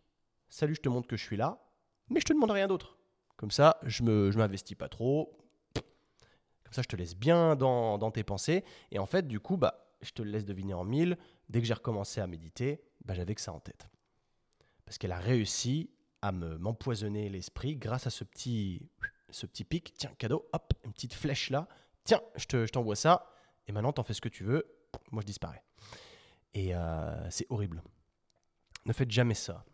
[0.48, 1.60] Salut, je te montre que je suis là.
[2.08, 2.98] Mais je te demande rien d'autre.
[3.36, 5.36] Comme ça, je me, je m'investis pas trop.
[5.74, 8.64] Comme ça, je te laisse bien dans, dans, tes pensées.
[8.90, 11.18] Et en fait, du coup, bah, je te laisse deviner en mille.
[11.48, 13.88] Dès que j'ai recommencé à méditer, bah, j'avais que ça en tête.
[14.84, 15.90] Parce qu'elle a réussi
[16.22, 18.88] à me, m'empoisonner l'esprit grâce à ce petit
[19.34, 21.68] ce petit pic, tiens, cadeau, hop, une petite flèche là,
[22.04, 23.26] tiens, je, te, je t'envoie ça,
[23.66, 24.64] et maintenant t'en fais ce que tu veux,
[25.10, 25.62] moi je disparais.
[26.54, 27.82] Et euh, c'est horrible.
[28.86, 29.64] Ne faites jamais ça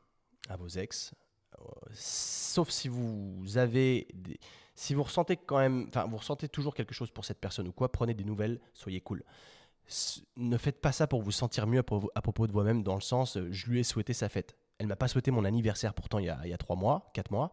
[0.49, 1.13] à vos ex,
[1.59, 4.09] euh, sauf si vous avez,
[4.75, 7.73] si vous ressentez quand même, enfin vous ressentez toujours quelque chose pour cette personne ou
[7.73, 9.23] quoi, prenez des nouvelles, soyez cool.
[10.37, 11.85] ne faites pas ça pour vous sentir mieux
[12.15, 14.57] à propos de vous-même, dans le sens, je lui ai souhaité sa fête.
[14.79, 17.11] Elle m'a pas souhaité mon anniversaire pourtant il y a, il y a trois mois,
[17.13, 17.53] quatre mois.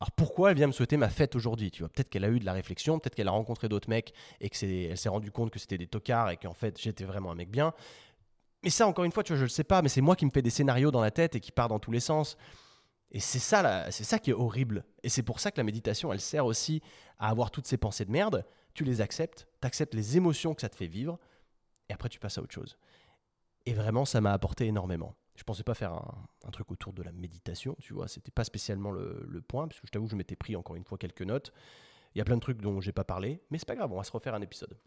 [0.00, 2.40] Alors pourquoi elle vient me souhaiter ma fête aujourd'hui Tu vois, peut-être qu'elle a eu
[2.40, 5.50] de la réflexion, peut-être qu'elle a rencontré d'autres mecs et que elle s'est rendue compte
[5.50, 7.72] que c'était des tocards et qu'en fait j'étais vraiment un mec bien.
[8.64, 10.24] Mais ça, encore une fois, tu vois, je le sais pas, mais c'est moi qui
[10.24, 12.38] me fais des scénarios dans la tête et qui part dans tous les sens.
[13.12, 14.84] Et c'est ça, c'est ça qui est horrible.
[15.02, 16.82] Et c'est pour ça que la méditation, elle sert aussi
[17.18, 18.44] à avoir toutes ces pensées de merde.
[18.72, 21.18] Tu les acceptes, tu acceptes les émotions que ça te fait vivre,
[21.88, 22.76] et après tu passes à autre chose.
[23.66, 25.14] Et vraiment, ça m'a apporté énormément.
[25.36, 28.92] Je pensais pas faire un, truc autour de la méditation, tu vois, c'était pas spécialement
[28.92, 31.52] le, point, parce que je t'avoue, je m'étais pris encore une fois quelques notes.
[32.14, 33.96] Il y a plein de trucs dont j'ai pas parlé, mais c'est pas grave, on
[33.96, 34.78] va se refaire un épisode.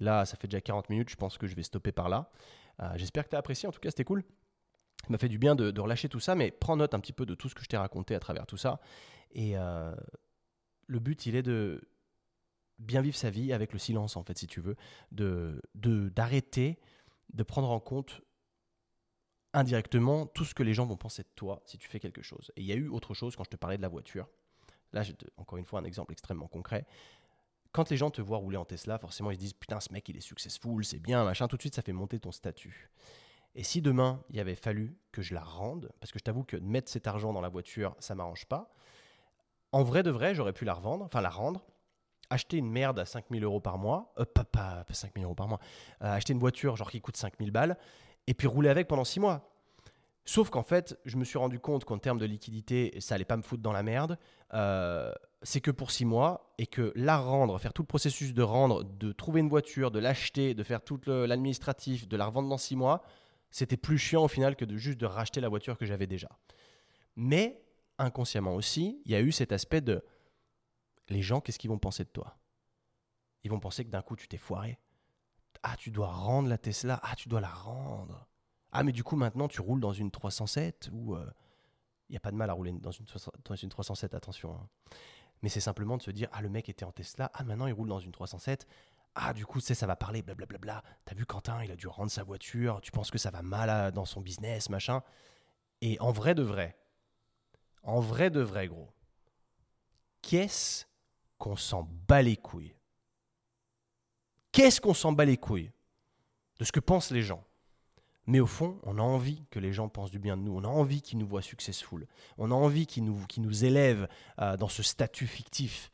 [0.00, 2.30] Là, ça fait déjà 40 minutes, je pense que je vais stopper par là.
[2.80, 4.24] Euh, j'espère que tu as apprécié, en tout cas, c'était cool.
[5.02, 7.24] Ça m'a fait du bien de, relâcher tout ça, mais prends note un petit peu
[7.24, 8.80] de tout ce que je t'ai raconté à travers tout ça.
[9.32, 9.94] Et euh,
[10.86, 11.88] le but, il est de
[12.78, 14.76] bien vivre sa vie avec le silence, en fait, si tu veux,
[15.12, 16.78] de d'arrêter
[17.32, 18.20] de prendre en compte
[19.54, 22.52] indirectement tout ce que les gens vont penser de toi si tu fais quelque chose.
[22.56, 24.28] Et il y a eu autre chose quand je te parlais de la voiture.
[24.92, 25.02] là,
[25.36, 26.86] encore une fois, un exemple extrêmement concret.
[27.72, 30.08] Quand les gens te voient rouler en Tesla, forcément, ils se disent Putain, ce mec,
[30.08, 31.48] il est successful, c'est bien, machin.
[31.48, 32.90] Tout de suite, ça fait monter ton statut.
[33.56, 36.56] Et si demain, il avait fallu que je la rende, parce que je t'avoue que
[36.56, 38.74] mettre cet argent dans la voiture, ça m'arrange pas,
[39.72, 41.64] en vrai de vrai, j'aurais pu la revendre, enfin la rendre,
[42.30, 45.58] acheter une merde à 5000 euros par mois, euh, pas, pas, 5000 euros par mois,
[46.02, 47.76] euh, acheter une voiture genre qui coûte 5000 balles,
[48.26, 49.50] et puis rouler avec pendant 6 mois.
[50.26, 53.36] Sauf qu'en fait, je me suis rendu compte qu'en termes de liquidité, ça allait pas
[53.36, 54.18] me foutre dans la merde.
[54.54, 55.12] Euh,
[55.42, 58.84] c'est que pour 6 mois et que la rendre, faire tout le processus de rendre,
[58.84, 62.76] de trouver une voiture, de l'acheter, de faire tout l'administratif, de la revendre dans 6
[62.76, 63.02] mois,
[63.50, 66.30] c'était plus chiant au final que de juste de racheter la voiture que j'avais déjà.
[67.16, 67.62] Mais
[67.98, 70.02] inconsciemment aussi, il y a eu cet aspect de
[71.08, 72.38] les gens, qu'est-ce qu'ils vont penser de toi?
[73.44, 74.78] Ils vont penser que d'un coup, tu t'es foiré.
[75.66, 77.00] Ah, tu dois rendre la Tesla.
[77.02, 78.28] Ah, tu dois la rendre.
[78.70, 81.16] Ah, mais du coup, maintenant, tu roules dans une 307 ou.
[81.16, 81.30] Il euh,
[82.10, 83.06] n'y a pas de mal à rouler dans une,
[83.46, 84.54] dans une 307, attention.
[84.54, 84.68] Hein.
[85.42, 87.30] Mais c'est simplement de se dire Ah, le mec était en Tesla.
[87.32, 88.66] Ah, maintenant, il roule dans une 307.
[89.14, 90.82] Ah, du coup, ça va parler, blablabla.
[91.06, 92.82] T'as vu Quentin, il a dû rendre sa voiture.
[92.82, 95.02] Tu penses que ça va mal dans son business, machin.
[95.80, 96.76] Et en vrai de vrai,
[97.84, 98.90] en vrai de vrai, gros,
[100.20, 100.84] qu'est-ce
[101.38, 102.74] qu'on s'en bat les couilles?
[104.54, 105.72] Qu'est-ce qu'on s'en bat les couilles
[106.60, 107.42] de ce que pensent les gens?
[108.28, 110.56] Mais au fond, on a envie que les gens pensent du bien de nous.
[110.56, 112.06] On a envie qu'ils nous voient successful.
[112.38, 114.06] On a envie qu'ils nous, nous élèvent
[114.38, 115.90] euh, dans ce statut fictif.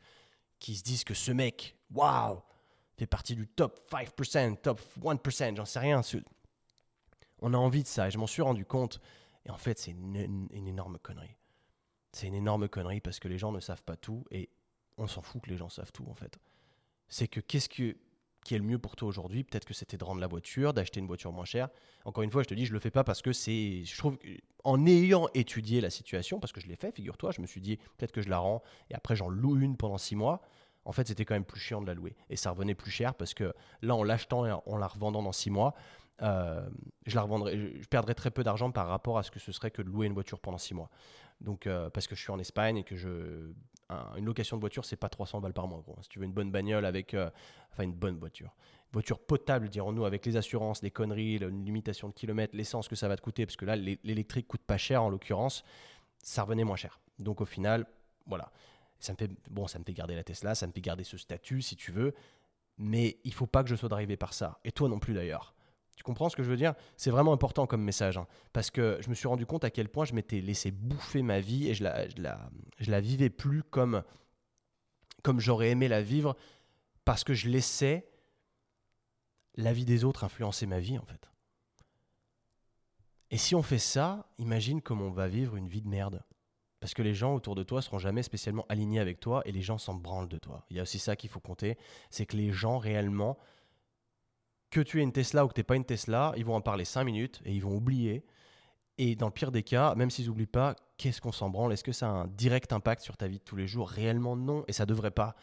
[0.59, 2.39] Qu'ils se disent que ce mec, waouh,
[2.97, 6.01] fait partie du top 5%, top 1%, j'en sais rien.
[7.39, 8.99] On a envie de ça et je m'en suis rendu compte.
[9.47, 11.35] Et en fait, c'est une, énorme connerie.
[12.11, 14.51] C'est une énorme connerie parce que les gens ne savent pas tout et
[14.97, 16.37] on s'en fout que les gens savent tout en fait.
[17.09, 17.97] C'est que qu'est-ce que,
[18.43, 20.99] qui est le mieux pour toi aujourd'hui Peut-être que c'était de rendre la voiture, d'acheter
[20.99, 21.69] une voiture moins chère.
[22.05, 23.83] Encore une fois, je te dis, je le fais pas parce que c'est.
[23.83, 24.17] Je trouve
[24.63, 27.77] en ayant étudié la situation, parce que je l'ai fait, figure-toi, je me suis dit
[27.97, 30.41] peut-être que je la rends et après j'en loue une pendant six mois.
[30.83, 33.13] En fait, c'était quand même plus chiant de la louer et ça revenait plus cher
[33.13, 35.75] parce que là, en l'achetant et en la revendant dans six mois,
[36.21, 36.61] euh,
[37.05, 39.71] je la revendrai, je perdrais très peu d'argent par rapport à ce que ce serait
[39.71, 40.89] que de louer une voiture pendant six mois.
[41.41, 43.51] Donc, euh, parce que je suis en Espagne et que je,
[44.17, 45.81] une location de voiture, c'est pas 300 balles par mois.
[45.81, 45.97] Gros.
[46.01, 47.29] Si tu veux une bonne bagnole avec, euh,
[47.71, 48.55] enfin une bonne voiture,
[48.91, 53.07] voiture potable, dirons-nous, avec les assurances, les conneries, une limitation de kilomètres, l'essence que ça
[53.07, 55.63] va te coûter, parce que là, l'électrique coûte pas cher en l'occurrence,
[56.23, 56.99] ça revenait moins cher.
[57.19, 57.85] Donc au final,
[58.27, 58.51] voilà.
[58.99, 61.17] Ça me fait, bon, ça me fait garder la Tesla, ça me fait garder ce
[61.17, 62.13] statut si tu veux,
[62.77, 64.59] mais il faut pas que je sois drivé par ça.
[64.63, 65.55] Et toi non plus d'ailleurs.
[66.01, 68.17] Tu comprends ce que je veux dire C'est vraiment important comme message.
[68.17, 71.21] Hein, parce que je me suis rendu compte à quel point je m'étais laissé bouffer
[71.21, 72.07] ma vie et je la,
[72.79, 74.01] la, vivais plus comme,
[75.21, 76.35] comme j'aurais aimé la vivre
[77.05, 78.09] parce que je laissais
[79.57, 81.29] la vie des autres influencer ma vie en fait.
[83.29, 86.23] Et si on fait ça, imagine comment on va vivre une vie de merde.
[86.79, 89.61] Parce que les gens autour de toi seront jamais spécialement alignés avec toi et les
[89.61, 90.65] gens s'en branlent de toi.
[90.71, 91.77] Il y a aussi ça qu'il faut compter,
[92.09, 93.37] c'est que les gens réellement
[94.71, 96.85] que tu aies une Tesla ou que tu pas une Tesla, ils vont en parler
[96.85, 98.25] 5 minutes et ils vont oublier.
[98.97, 101.73] Et dans le pire des cas, même s'ils n'oublient pas, qu'est-ce qu'on s'en branle?
[101.73, 103.89] Est-ce que ça a un direct impact sur ta vie de tous les jours?
[103.89, 105.35] Réellement non, et ça devrait pas.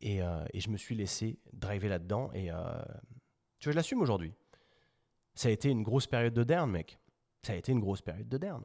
[0.00, 2.56] Et, euh, je me suis laissé driver là-dedans, et euh,
[3.58, 4.34] tu vois, je l'assume aujourd'hui.
[5.34, 6.98] Ça a été une grosse période de derne, mec.
[7.42, 8.64] Ça a été une grosse période de derne.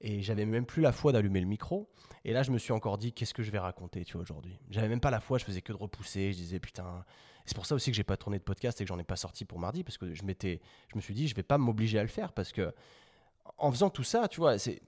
[0.00, 1.88] Et j'avais même plus la foi d'allumer le micro.
[2.24, 4.58] Et là, je me suis encore dit, qu'est-ce que je vais raconter, tu vois, aujourd'hui?
[4.70, 6.32] J'avais même pas la foi, je faisais que de repousser.
[6.32, 7.04] Je disais, putain,
[7.46, 9.16] c'est pour ça aussi que j'ai pas tourné de podcast et que j'en ai pas
[9.16, 12.08] sorti pour mardi parce que je me suis dit, je vais pas m'obliger à le
[12.08, 12.74] faire parce que
[13.58, 14.82] en faisant tout ça, tu vois, c'est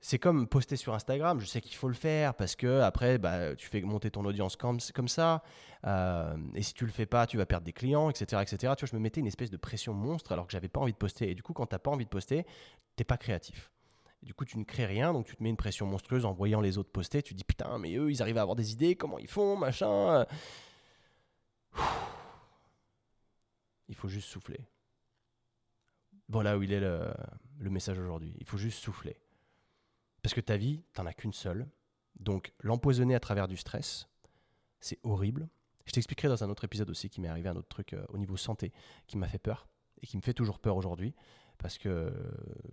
[0.00, 1.40] c'est comme poster sur Instagram.
[1.40, 4.54] Je sais qu'il faut le faire parce que après, bah, tu fais monter ton audience
[4.54, 5.42] comme, comme ça.
[5.84, 8.74] Euh, et si tu le fais pas, tu vas perdre des clients, etc., etc.
[8.76, 10.92] Tu vois, je me mettais une espèce de pression monstre alors que j'avais pas envie
[10.92, 11.30] de poster.
[11.30, 12.46] Et du coup, quand t'as pas envie de poster,
[12.94, 13.72] t'es pas créatif.
[14.26, 16.60] Du coup, tu ne crées rien, donc tu te mets une pression monstrueuse en voyant
[16.60, 17.22] les autres poster.
[17.22, 20.26] Tu dis putain, mais eux, ils arrivent à avoir des idées, comment ils font, machin.
[23.88, 24.66] Il faut juste souffler.
[26.28, 27.14] Voilà où il est le,
[27.60, 28.34] message aujourd'hui.
[28.40, 29.16] Il faut juste souffler.
[30.22, 31.68] Parce que ta vie, t'en as qu'une seule.
[32.18, 34.08] Donc l'empoisonner à travers du stress,
[34.80, 35.48] c'est horrible.
[35.84, 38.18] Je t'expliquerai dans un autre épisode aussi qui m'est arrivé un autre truc euh, au
[38.18, 38.72] niveau santé
[39.06, 39.68] qui m'a fait peur
[40.02, 41.14] et qui me fait toujours peur aujourd'hui
[41.58, 42.10] parce que euh,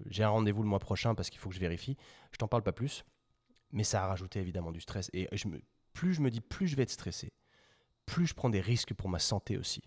[0.07, 1.97] j'ai un rendez-vous le mois prochain parce qu'il faut que je vérifie.
[2.31, 3.03] Je t'en parle pas plus,
[3.71, 5.27] mais ça a rajouté évidemment du stress et
[5.93, 7.31] plus je me dis plus je vais être stressé,
[8.05, 9.83] plus je prends des risques pour ma santé aussi.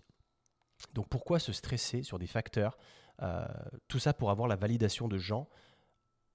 [0.93, 2.77] Donc pourquoi se stresser sur des facteurs
[3.21, 3.45] euh,
[3.87, 5.49] Tout ça pour avoir la validation de gens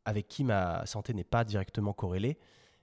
[0.04, 2.38] avec qui ma santé n'est pas directement corrélée?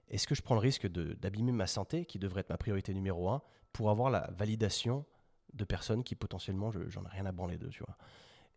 [0.09, 3.29] Est-ce que je prends le risque d'abîmer ma santé, qui devrait être ma priorité numéro
[3.29, 3.41] un,
[3.73, 5.05] pour avoir la validation
[5.53, 7.97] de personnes qui potentiellement, j'en ai rien à branler d'eux, tu vois?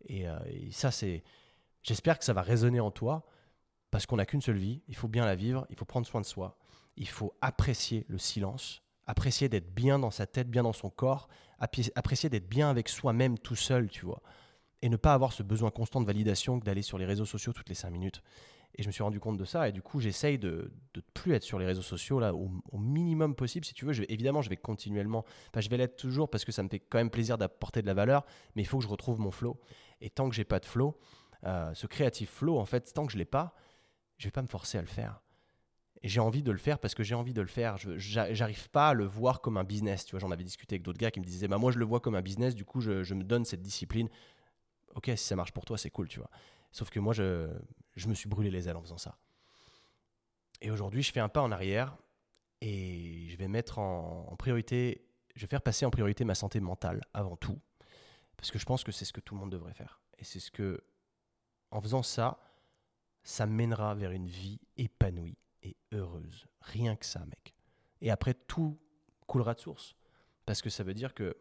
[0.07, 1.23] Et, euh, et ça, c'est...
[1.81, 3.25] J'espère que ça va résonner en toi,
[3.91, 6.21] parce qu'on n'a qu'une seule vie, il faut bien la vivre, il faut prendre soin
[6.21, 6.57] de soi.
[6.95, 11.27] il faut apprécier le silence, apprécier d'être bien dans sa tête, bien dans son corps,
[11.59, 14.21] apprécier d'être bien avec soi-même tout seul, tu vois.
[14.81, 17.53] Et ne pas avoir ce besoin constant de validation que d'aller sur les réseaux sociaux
[17.53, 18.21] toutes les cinq minutes.
[18.75, 19.69] Et je me suis rendu compte de ça.
[19.69, 23.35] Et du coup, j'essaye de ne plus être sur les réseaux sociaux là au, minimum
[23.35, 23.65] possible.
[23.65, 25.23] Si tu veux, évidemment, je vais continuellement.
[25.49, 27.87] Enfin, je vais l'être toujours parce que ça me fait quand même plaisir d'apporter de
[27.87, 28.25] la valeur.
[28.55, 29.59] Mais il faut que je retrouve mon flow.
[30.01, 30.97] Et tant que j'ai pas de flow,
[31.45, 33.55] euh, ce créatif flow, en fait, tant que je l'ai pas,
[34.17, 35.21] je vais pas me forcer à le faire.
[36.03, 37.77] J'ai envie de le faire parce que j'ai envie de le faire.
[37.77, 40.05] Je j'arrive pas à le voir comme un business.
[40.05, 41.85] Tu vois, j'en avais discuté avec d'autres gars qui me disaient, bah moi je le
[41.85, 42.55] vois comme un business.
[42.55, 44.09] Du coup, je, je me donne cette discipline.
[44.95, 46.29] Ok, si ça marche pour toi, c'est cool, tu vois.
[46.71, 47.49] Sauf que moi, je,
[47.95, 49.17] je me suis brûlé les ailes en faisant ça.
[50.61, 51.95] Et aujourd'hui, je fais un pas en arrière
[52.61, 57.01] et je vais mettre en, priorité, je vais faire passer en priorité ma santé mentale
[57.13, 57.59] avant tout,
[58.37, 60.01] parce que je pense que c'est ce que tout le monde devrait faire.
[60.17, 60.83] Et c'est ce que,
[61.71, 62.39] en faisant ça,
[63.23, 66.47] ça mènera vers une vie épanouie et heureuse.
[66.61, 67.53] Rien que ça, mec.
[68.01, 68.77] Et après, tout
[69.27, 69.95] coulera de source.
[70.45, 71.37] Parce que ça veut dire que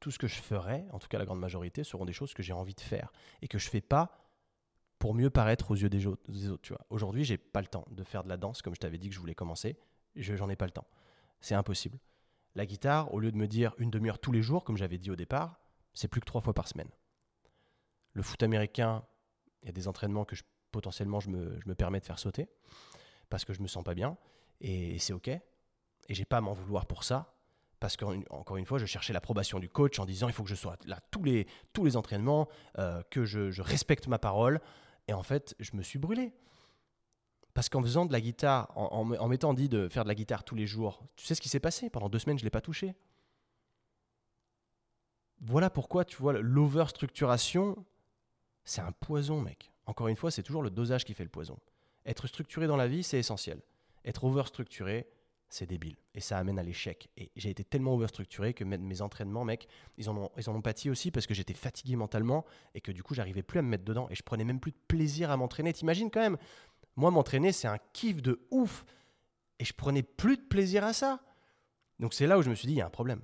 [0.00, 2.42] tout ce que je ferai, en tout cas la grande majorité, seront des choses que
[2.42, 4.24] j'ai envie de faire et que je fais pas
[4.98, 6.22] pour mieux paraître aux yeux des autres.
[6.62, 6.86] tu vois.
[6.90, 9.14] Aujourd'hui, j'ai pas le temps de faire de la danse comme je t'avais dit que
[9.14, 9.76] je voulais commencer.
[10.14, 10.86] Je j'en ai pas le temps.
[11.40, 11.98] C'est impossible.
[12.54, 15.10] La guitare, au lieu de me dire une demi-heure tous les jours, comme j'avais dit
[15.10, 15.58] au départ,
[15.94, 16.90] c'est plus que trois fois par semaine.
[18.12, 19.04] Le foot américain,
[19.62, 22.48] il y a des entraînements que je, potentiellement je me, permets de faire sauter
[23.30, 24.16] parce que je me sens pas bien
[24.60, 25.28] et, c'est ok.
[25.28, 25.42] Et
[26.14, 27.34] j'ai pas à m'en vouloir pour ça
[27.80, 30.54] parce qu'encore une fois, je cherchais l'approbation du coach en disant il faut que je
[30.54, 31.46] sois là tous les,
[31.96, 34.60] entraînements, euh, que je, je respecte ma parole.
[35.08, 36.32] Et en fait, je me suis brûlé.
[37.54, 40.56] Parce qu'en faisant de la guitare, en, m'étant dit de faire de la guitare tous
[40.56, 41.88] les jours, tu sais ce qui s'est passé?
[41.88, 42.96] Pendant deux semaines, je ne l'ai pas touché.
[45.46, 47.84] Voilà pourquoi, tu vois, l'overstructuration,
[48.64, 49.72] c'est un poison, mec.
[49.84, 51.58] Encore une fois, c'est toujours le dosage qui fait le poison.
[52.06, 53.60] Être structuré dans la vie, c'est essentiel.
[54.06, 55.06] Être overstructuré,
[55.50, 55.96] c'est débile.
[56.14, 57.10] Et ça amène à l'échec.
[57.18, 59.68] Et j'ai été tellement overstructuré que mes entraînements, mec,
[59.98, 62.90] ils en ont, ils en ont pâti aussi parce que j'étais fatigué mentalement et que
[62.90, 65.30] du coup, j'arrivais plus à me mettre dedans et je prenais même plus de plaisir
[65.30, 65.74] à m'entraîner.
[65.74, 66.38] T'imagines quand même?
[66.96, 68.86] Moi, m'entraîner, c'est un kiff de ouf.
[69.58, 71.20] Et je prenais plus de plaisir à ça.
[72.00, 73.20] Donc c'est là où je me suis dit, il y a un problème.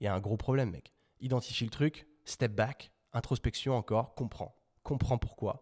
[0.00, 0.92] Il y a un gros problème, mec.
[1.20, 4.56] Identifie le truc, step back, introspection encore, comprends.
[4.82, 5.60] Comprends pourquoi.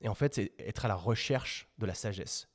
[0.00, 2.48] Et en fait, c'est être à la recherche de la sagesse.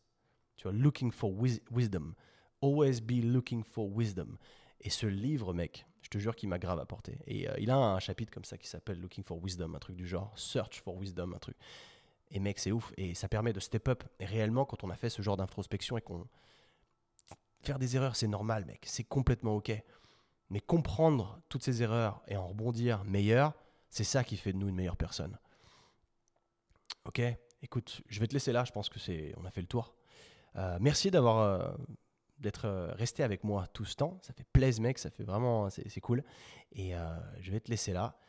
[0.58, 1.32] Tu vois, looking for
[1.72, 2.14] wisdom.
[2.62, 4.38] Always be looking for wisdom.
[4.82, 7.20] Et ce livre, mec, je te jure qu'il m'a grave apporté.
[7.26, 9.96] Et euh, il a un chapitre comme ça qui s'appelle Looking for Wisdom, un truc
[9.96, 11.58] du genre Search for Wisdom, un truc.
[12.32, 12.94] Et mec, c'est ouf.
[12.98, 14.04] Et ça permet de step up.
[14.20, 16.28] Et réellement, quand on a fait ce genre d'introspection et qu'on.
[17.62, 18.86] Faire des erreurs, c'est normal, mec.
[18.86, 19.72] C'est complètement OK.
[20.50, 23.54] Mais comprendre toutes ces erreurs et en rebondir meilleur,
[23.90, 25.38] c'est ça qui fait de nous une meilleure personne.
[27.06, 27.22] Ok?
[27.62, 28.64] Écoute, je vais te laisser là.
[28.64, 29.34] Je pense que c'est.
[29.38, 29.96] On a fait le tour.
[30.56, 31.40] Euh, merci d'avoir.
[31.40, 31.72] Euh,
[32.40, 34.20] d'être euh, resté avec moi tout ce temps.
[34.22, 36.24] Ça fait plaisir, mec, ça fait vraiment, c'est cool.
[36.72, 36.94] Et
[37.40, 38.20] je vais te laisser là.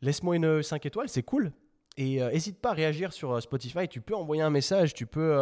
[0.00, 1.52] Laisse-moi une 5 étoiles, c'est cool.
[1.96, 3.86] Et n'hésite euh, pas à réagir sur Spotify.
[3.88, 4.94] Tu peux envoyer un message.
[4.94, 5.32] Tu peux,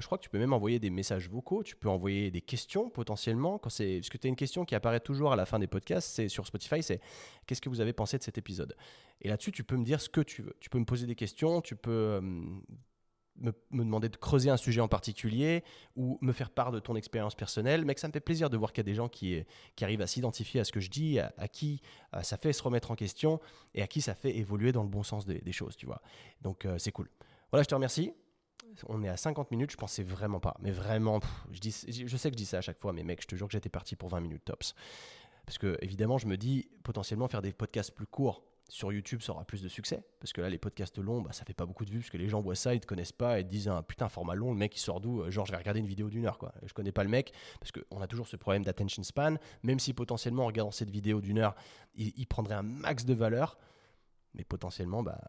[0.00, 1.62] je crois que tu peux même envoyer des messages vocaux.
[1.62, 3.58] Tu peux envoyer des questions potentiellement.
[3.58, 5.68] Quand c'est, parce que tu as une question qui apparaît toujours à la fin des
[5.68, 6.08] podcasts.
[6.08, 6.82] C'est sur Spotify.
[6.82, 7.00] C'est
[7.46, 8.76] qu'est-ce que vous avez pensé de cet épisode?
[9.20, 10.56] Et là-dessus, tu peux me dire ce que tu veux.
[10.58, 11.60] Tu peux me poser des questions.
[11.60, 12.20] Tu peux
[13.36, 15.64] me, demander de creuser un sujet en particulier
[15.96, 18.72] ou me faire part de ton expérience personnelle, que ça me fait plaisir de voir
[18.72, 19.42] qu'il y a des gens qui,
[19.76, 21.80] qui arrivent à s'identifier à ce que je dis, à, qui
[22.22, 23.40] ça fait se remettre en question
[23.74, 26.02] et à qui ça fait évoluer dans le bon sens des, choses, tu vois.
[26.40, 27.08] Donc euh, c'est cool.
[27.50, 28.12] Voilà, je te remercie.
[28.88, 31.20] On est à 50 minutes, je pensais vraiment pas, mais vraiment,
[31.50, 33.36] je, dis, je sais que je dis ça à chaque fois, mais mec, je te
[33.36, 34.74] jure que j'étais parti pour 20 minutes tops.
[35.44, 38.42] Parce que évidemment, je me dis potentiellement faire des podcasts plus courts
[38.72, 40.02] sur YouTube, ça aura plus de succès.
[40.18, 41.98] Parce que là, les podcasts longs, bah, ça fait pas beaucoup de vues.
[41.98, 44.08] Parce que les gens voient ça, ils te connaissent pas et te disent ah, putain,
[44.08, 46.24] format long, le mec il sort d'où euh, Genre, je vais regarder une vidéo d'une
[46.24, 46.38] heure.
[46.38, 46.54] Quoi.
[46.64, 47.34] Je connais pas le mec.
[47.60, 49.36] Parce qu'on a toujours ce problème d'attention span.
[49.62, 51.54] Même si potentiellement, en regardant cette vidéo d'une heure,
[51.96, 53.58] il, prendrait un max de valeur.
[54.32, 55.20] Mais potentiellement, bah,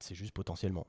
[0.00, 0.86] c'est juste potentiellement.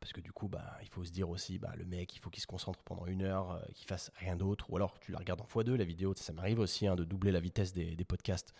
[0.00, 2.30] Parce que du coup, bah, il faut se dire aussi, bah, le mec, il faut
[2.30, 4.70] qu'il se concentre pendant une heure, euh, qu'il fasse rien d'autre.
[4.70, 6.14] Ou alors, tu la regardes en x2, la vidéo.
[6.16, 8.54] Ça, m'arrive aussi hein, de doubler la vitesse des podcasts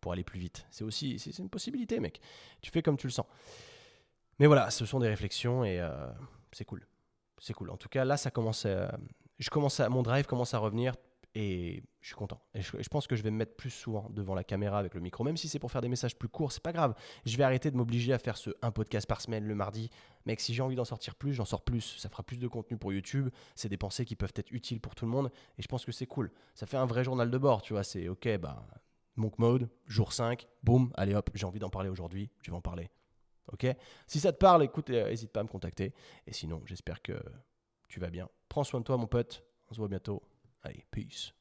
[0.00, 0.66] pour aller plus vite.
[0.70, 2.20] C'est aussi c'est une possibilité, mec.
[2.62, 3.26] Tu fais comme tu le sens.
[4.38, 6.10] Mais voilà, ce sont des réflexions et euh,
[6.52, 6.86] c'est cool.
[7.38, 7.70] C'est cool.
[7.70, 8.66] En tout cas, là, ça commence
[9.38, 10.94] je commence à, mon drive commence à revenir
[11.34, 12.40] et je suis content.
[12.54, 15.00] Et je, pense que je vais me mettre plus souvent devant la caméra avec le
[15.00, 16.94] micro, même si c'est pour faire des messages plus courts, c'est pas grave.
[17.26, 19.90] Je vais arrêter de m'obliger à faire ce un podcast par semaine le mardi.
[20.24, 21.96] Mec, si j'ai envie d'en sortir plus, j'en sors plus.
[21.98, 23.28] Ça fera plus de contenu pour YouTube.
[23.54, 25.92] C'est des pensées qui peuvent être utiles pour tout le monde et je pense que
[25.92, 26.32] c'est cool.
[26.54, 27.84] Ça fait un vrai journal de bord, tu vois.
[27.84, 28.66] C'est ok, bah
[29.16, 32.60] Monk Mode, jour 5, boum, allez hop, j'ai envie d'en parler aujourd'hui, je vais en
[32.60, 32.90] parler.
[33.52, 33.66] Ok?
[34.06, 35.94] Si ça te parle, écoute, n'hésite pas à me contacter.
[36.26, 37.20] Et sinon, j'espère que
[37.88, 38.28] tu vas bien.
[38.48, 39.44] Prends soin de toi, mon pote.
[39.70, 40.22] On se voit bientôt.
[40.62, 41.32] Allez, peace.